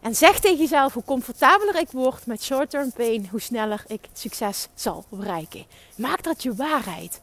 En 0.07 0.15
zeg 0.15 0.39
tegen 0.39 0.59
jezelf 0.59 0.93
hoe 0.93 1.05
comfortabeler 1.05 1.81
ik 1.81 1.91
word 1.91 2.27
met 2.27 2.43
short-term 2.43 2.93
pain, 2.93 3.29
hoe 3.31 3.41
sneller 3.41 3.85
ik 3.87 4.01
succes 4.13 4.69
zal 4.75 5.05
bereiken. 5.09 5.65
Maak 5.97 6.23
dat 6.23 6.43
je 6.43 6.55
waarheid. 6.55 7.21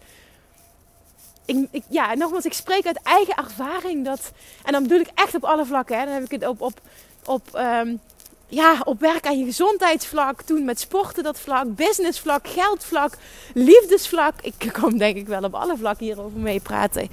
Ik, 1.46 1.84
ja, 1.90 2.14
nogmaals, 2.14 2.46
ik 2.46 2.54
spreek 2.54 2.86
uit 2.86 3.00
eigen 3.04 3.36
ervaring 3.36 4.06
dat. 4.06 4.32
En 4.64 4.72
dan 4.72 4.84
bedoel 4.84 5.00
ik 5.00 5.12
echt 5.14 5.36
op 5.36 5.44
alle 5.44 5.66
vlakken. 5.66 6.00
Hè. 6.00 6.06
Dan 6.06 6.14
heb 6.14 6.24
ik 6.24 6.32
het 6.32 6.48
op, 6.48 6.62
op, 6.62 6.82
op, 7.26 7.48
um, 7.56 8.00
ja, 8.48 8.82
op 8.84 9.00
werk 9.00 9.26
aan 9.26 9.40
je 9.40 9.46
gezondheidsvlak, 9.46 10.42
toen 10.42 10.66
met 10.66 10.80
sporten 10.80 11.24
dat 11.24 11.40
vlak, 11.40 11.76
businessvlak, 11.76 12.48
geldvlak, 12.48 13.18
liefdesvlak. 13.54 14.34
Ik 14.42 14.70
kan 14.72 14.98
denk 14.98 15.16
ik 15.16 15.28
wel 15.28 15.44
op 15.44 15.56
alle 15.56 15.78
vlakken 15.78 16.06
hierover 16.06 16.40
meepraten. 16.40 17.10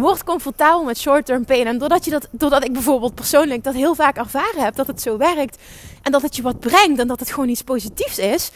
Word 0.00 0.24
comfortabel 0.24 0.84
met 0.84 0.98
short-term 0.98 1.44
pain. 1.44 1.66
En 1.66 1.78
doordat, 1.78 2.04
je 2.04 2.10
dat, 2.10 2.28
doordat 2.30 2.64
ik 2.64 2.72
bijvoorbeeld 2.72 3.14
persoonlijk 3.14 3.64
dat 3.64 3.74
heel 3.74 3.94
vaak 3.94 4.16
ervaren 4.16 4.62
heb, 4.62 4.74
dat 4.74 4.86
het 4.86 5.02
zo 5.02 5.16
werkt. 5.16 5.58
En 6.02 6.12
dat 6.12 6.22
het 6.22 6.36
je 6.36 6.42
wat 6.42 6.60
brengt 6.60 6.98
en 6.98 7.06
dat 7.06 7.20
het 7.20 7.30
gewoon 7.30 7.48
iets 7.48 7.62
positiefs 7.62 8.18
is. 8.18 8.50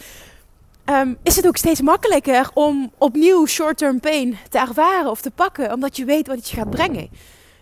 Um, 0.85 1.18
is 1.22 1.37
het 1.37 1.46
ook 1.46 1.57
steeds 1.57 1.81
makkelijker 1.81 2.50
om 2.55 2.92
opnieuw 2.98 3.46
short-term 3.46 4.00
pain 4.00 4.38
te 4.48 4.59
ervaren 4.59 5.11
of 5.11 5.20
te 5.20 5.31
pakken. 5.31 5.72
Omdat 5.72 5.96
je 5.96 6.05
weet 6.05 6.26
wat 6.26 6.37
het 6.37 6.50
je 6.50 6.57
gaat 6.57 6.70
brengen. 6.70 7.11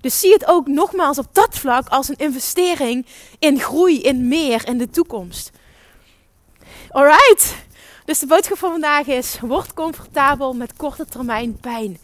Dus 0.00 0.20
zie 0.20 0.32
het 0.32 0.46
ook 0.46 0.66
nogmaals 0.66 1.18
op 1.18 1.26
dat 1.32 1.58
vlak 1.58 1.88
als 1.88 2.08
een 2.08 2.16
investering 2.16 3.06
in 3.38 3.60
groei, 3.60 4.00
in 4.00 4.28
meer, 4.28 4.66
in 4.66 4.78
de 4.78 4.90
toekomst. 4.90 5.50
Alright. 6.90 7.54
Dus 8.04 8.18
de 8.18 8.26
boodschap 8.26 8.58
van 8.58 8.70
vandaag 8.70 9.06
is: 9.06 9.38
word 9.40 9.74
comfortabel 9.74 10.54
met 10.54 10.76
korte 10.76 11.04
termijn 11.04 11.56
pijn. 11.60 11.98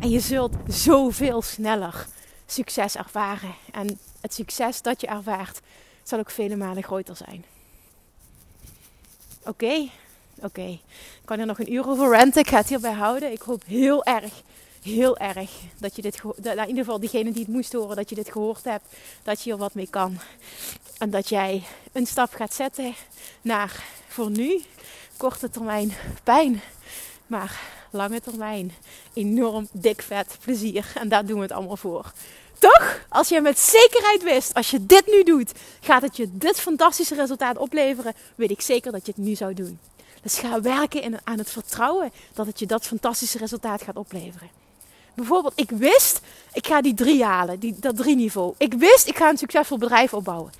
En 0.00 0.10
je 0.10 0.20
zult 0.20 0.52
zoveel 0.68 1.42
sneller 1.42 2.06
succes 2.46 2.96
ervaren. 2.96 3.54
En 3.72 3.98
het 4.20 4.34
succes 4.34 4.82
dat 4.82 5.00
je 5.00 5.06
ervaart 5.06 5.60
zal 6.02 6.18
ook 6.18 6.30
vele 6.30 6.56
malen 6.56 6.82
groter 6.82 7.16
zijn. 7.16 7.44
Oké, 9.44 9.88
oké. 10.38 10.66
Ik 10.66 10.80
kan 11.24 11.38
er 11.38 11.46
nog 11.46 11.58
een 11.58 11.72
uur 11.72 11.88
over 11.88 12.10
renten. 12.10 12.40
Ik 12.40 12.48
ga 12.48 12.56
het 12.56 12.68
hierbij 12.68 12.92
houden. 12.92 13.32
Ik 13.32 13.42
hoop 13.42 13.62
heel 13.66 14.04
erg, 14.04 14.42
heel 14.82 15.18
erg 15.18 15.50
dat 15.78 15.96
je 15.96 16.02
dit, 16.02 16.22
nou, 16.22 16.60
in 16.60 16.68
ieder 16.68 16.84
geval 16.84 17.00
diegene 17.00 17.32
die 17.32 17.42
het 17.42 17.52
moest 17.52 17.72
horen, 17.72 17.96
dat 17.96 18.08
je 18.08 18.14
dit 18.14 18.32
gehoord 18.32 18.64
hebt. 18.64 18.84
Dat 19.22 19.42
je 19.42 19.50
hier 19.50 19.58
wat 19.58 19.74
mee 19.74 19.90
kan. 19.90 20.18
En 20.98 21.10
dat 21.10 21.28
jij 21.28 21.62
een 21.92 22.06
stap 22.06 22.34
gaat 22.34 22.54
zetten 22.54 22.94
naar 23.42 23.84
voor 24.08 24.30
nu 24.30 24.62
korte 25.16 25.50
termijn 25.50 25.92
pijn. 26.24 26.60
Maar 27.30 27.60
lange 27.90 28.20
termijn 28.20 28.72
enorm 29.12 29.68
dik 29.72 30.02
vet 30.02 30.36
plezier. 30.44 30.92
En 30.94 31.08
daar 31.08 31.26
doen 31.26 31.36
we 31.36 31.42
het 31.42 31.52
allemaal 31.52 31.76
voor. 31.76 32.12
Toch? 32.58 33.00
Als 33.08 33.28
je 33.28 33.40
met 33.40 33.58
zekerheid 33.58 34.22
wist, 34.22 34.54
als 34.54 34.70
je 34.70 34.86
dit 34.86 35.06
nu 35.06 35.22
doet, 35.22 35.52
gaat 35.80 36.02
het 36.02 36.16
je 36.16 36.28
dit 36.32 36.60
fantastische 36.60 37.14
resultaat 37.14 37.58
opleveren, 37.58 38.14
weet 38.34 38.50
ik 38.50 38.60
zeker 38.60 38.92
dat 38.92 39.06
je 39.06 39.12
het 39.16 39.24
nu 39.24 39.34
zou 39.34 39.54
doen. 39.54 39.78
Dus 40.22 40.38
ga 40.38 40.60
werken 40.60 41.02
in, 41.02 41.18
aan 41.24 41.38
het 41.38 41.50
vertrouwen 41.50 42.12
dat 42.32 42.46
het 42.46 42.58
je 42.58 42.66
dat 42.66 42.86
fantastische 42.86 43.38
resultaat 43.38 43.82
gaat 43.82 43.96
opleveren. 43.96 44.50
Bijvoorbeeld, 45.14 45.52
ik 45.56 45.70
wist, 45.70 46.20
ik 46.52 46.66
ga 46.66 46.80
die 46.80 46.94
drie 46.94 47.24
halen, 47.24 47.58
die, 47.58 47.76
dat 47.78 47.96
drie 47.96 48.16
niveau. 48.16 48.54
Ik 48.58 48.74
wist, 48.74 49.08
ik 49.08 49.16
ga 49.16 49.28
een 49.28 49.38
succesvol 49.38 49.78
bedrijf 49.78 50.14
opbouwen. 50.14 50.52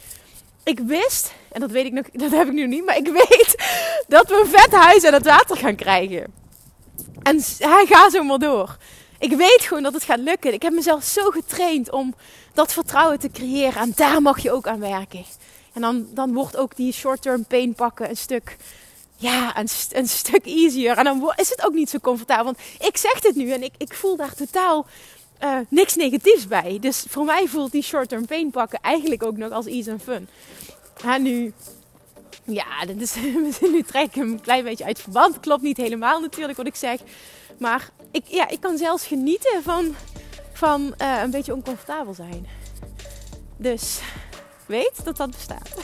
Ik 0.63 0.79
wist, 0.79 1.33
en 1.53 1.61
dat 1.61 1.71
weet 1.71 1.87
ik 1.87 1.93
nog, 1.93 2.07
dat 2.25 2.31
heb 2.31 2.47
ik 2.47 2.53
nu 2.53 2.67
niet, 2.67 2.85
maar 2.85 2.97
ik 2.97 3.09
weet 3.09 3.55
dat 4.09 4.29
we 4.29 4.41
een 4.41 4.59
vet 4.59 4.73
huis 4.73 5.03
en 5.03 5.13
het 5.13 5.25
water 5.27 5.57
gaan 5.57 5.77
krijgen. 5.77 6.40
En 7.23 7.41
hij 7.59 7.87
gaat 7.87 8.13
zo 8.13 8.23
maar 8.23 8.39
door. 8.39 8.77
Ik 9.19 9.33
weet 9.33 9.63
gewoon 9.63 9.83
dat 9.83 9.95
het 9.95 10.05
gaat 10.05 10.19
lukken. 10.19 10.53
Ik 10.53 10.63
heb 10.63 10.73
mezelf 10.73 11.05
zo 11.05 11.31
getraind 11.31 11.91
om 11.91 12.15
dat 12.53 12.73
vertrouwen 12.73 13.19
te 13.19 13.31
creëren. 13.31 13.83
En 13.83 13.93
daar 13.97 14.23
mag 14.23 14.39
je 14.39 14.53
ook 14.53 14.67
aan 14.67 14.81
werken. 14.81 15.25
En 15.73 15.81
dan, 15.81 16.07
dan 16.11 16.33
wordt 16.33 16.57
ook 16.57 16.77
die 16.77 16.93
short-term 16.93 17.45
pain 17.45 17.75
pakken 17.75 18.09
een 18.09 18.17
stuk, 18.17 18.57
ja, 19.17 19.59
een, 19.93 20.09
stuk 20.09 20.47
easier. 20.47 20.97
En 20.97 21.05
dan 21.05 21.33
is 21.37 21.51
het 21.51 21.65
ook 21.65 21.73
niet 21.75 21.91
zo 21.91 21.99
comfortabel. 21.99 22.45
Want 22.45 22.59
ik 22.79 22.97
zeg 22.97 23.21
dit 23.21 23.35
nu 23.35 23.51
en 23.51 23.63
ik, 23.63 23.73
ik 23.77 23.95
voel 23.95 24.17
daar 24.17 24.35
totaal 24.35 24.87
uh, 25.45 25.57
niks 25.69 25.97
negatiefs 25.97 26.47
bij. 26.47 26.79
Dus 26.81 27.05
voor 27.09 27.25
mij 27.25 27.47
voelt 27.47 27.73
die 27.73 27.83
short-term 27.83 28.27
pain 28.27 28.51
pakken 28.51 28.79
eigenlijk 28.83 29.23
ook 29.23 29.37
nog 29.37 29.51
als 29.51 29.67
ease 29.67 29.91
en 29.91 30.01
fun. 30.01 30.29
En 31.05 31.23
nu 31.23 31.53
ja, 32.53 32.85
dat 32.87 33.01
is, 33.01 33.15
nu 33.73 33.83
trek 33.83 34.07
ik 34.07 34.15
hem 34.15 34.33
een 34.33 34.41
klein 34.41 34.65
beetje 34.65 34.85
uit 34.85 35.01
verband. 35.01 35.41
Klopt 35.41 35.63
niet 35.63 35.77
helemaal 35.77 36.21
natuurlijk 36.21 36.57
wat 36.57 36.67
ik 36.67 36.75
zeg. 36.75 37.01
Maar 37.59 37.91
ik, 38.11 38.23
ja, 38.27 38.49
ik 38.49 38.61
kan 38.61 38.77
zelfs 38.77 39.07
genieten 39.07 39.63
van, 39.63 39.95
van 40.53 40.95
uh, 41.03 41.21
een 41.23 41.31
beetje 41.31 41.55
oncomfortabel 41.55 42.15
zijn. 42.15 42.47
Dus 43.57 44.01
weet 44.67 45.05
dat 45.05 45.17
dat 45.17 45.31
bestaat. 45.31 45.75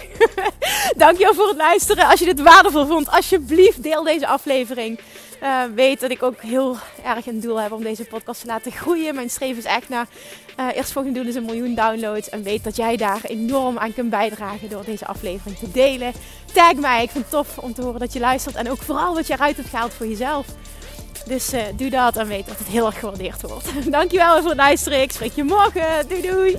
Dankjewel 0.97 1.35
voor 1.35 1.49
het 1.49 1.57
luisteren. 1.57 2.07
Als 2.07 2.21
je 2.21 2.25
dit 2.25 2.41
waardevol 2.41 2.87
vond, 2.87 3.11
alsjeblieft 3.11 3.83
deel 3.83 4.03
deze 4.03 4.27
aflevering. 4.27 5.01
Uh, 5.43 5.63
weet 5.75 6.01
dat 6.01 6.11
ik 6.11 6.23
ook 6.23 6.41
heel 6.41 6.77
erg 7.05 7.27
een 7.27 7.41
doel 7.41 7.61
heb 7.61 7.73
om 7.73 7.83
deze 7.83 8.05
podcast 8.05 8.41
te 8.41 8.47
laten 8.47 8.73
groeien. 8.73 9.15
Mijn 9.15 9.31
streven 9.31 9.57
is 9.57 9.65
echt 9.65 9.89
naar 9.89 10.07
uh, 10.61 10.67
eerst 10.75 10.93
volgende 10.93 11.19
doen 11.19 11.29
is 11.29 11.35
een 11.35 11.45
miljoen 11.45 11.75
downloads. 11.75 12.29
En 12.29 12.43
weet 12.43 12.65
dat 12.65 12.77
jij 12.77 12.97
daar 12.97 13.21
enorm 13.23 13.79
aan 13.79 13.95
kunt 13.95 14.11
bijdragen 14.11 14.69
door 14.69 14.85
deze 14.85 15.07
aflevering 15.07 15.59
te 15.59 15.71
delen. 15.71 16.13
Tag 16.53 16.75
mij, 16.75 17.03
ik 17.03 17.11
vind 17.11 17.25
het 17.25 17.33
tof 17.33 17.59
om 17.59 17.75
te 17.75 17.83
horen 17.83 18.01
dat 18.01 18.13
je 18.13 18.21
luistert. 18.21 18.55
En 18.55 18.71
ook 18.71 18.83
vooral 18.83 19.15
wat 19.15 19.27
je 19.27 19.33
eruit 19.33 19.57
hebt 19.57 19.69
gehaald 19.69 19.95
voor 19.95 20.07
jezelf. 20.07 20.47
Dus 21.27 21.55
uh, 21.55 21.63
doe 21.77 21.91
dat 21.91 22.17
en 22.17 22.27
weet 22.27 22.47
dat 22.47 22.59
het 22.59 22.69
heel 22.69 22.87
erg 22.87 22.99
gewaardeerd 22.99 23.43
wordt. 23.43 23.69
Dankjewel 23.91 24.41
voor 24.41 24.49
het 24.49 24.59
luisteren. 24.59 25.03
Ik 25.03 25.13
spreek 25.13 25.33
je 25.35 25.45
morgen. 25.45 26.09
Doei 26.09 26.23
doei. 26.23 26.59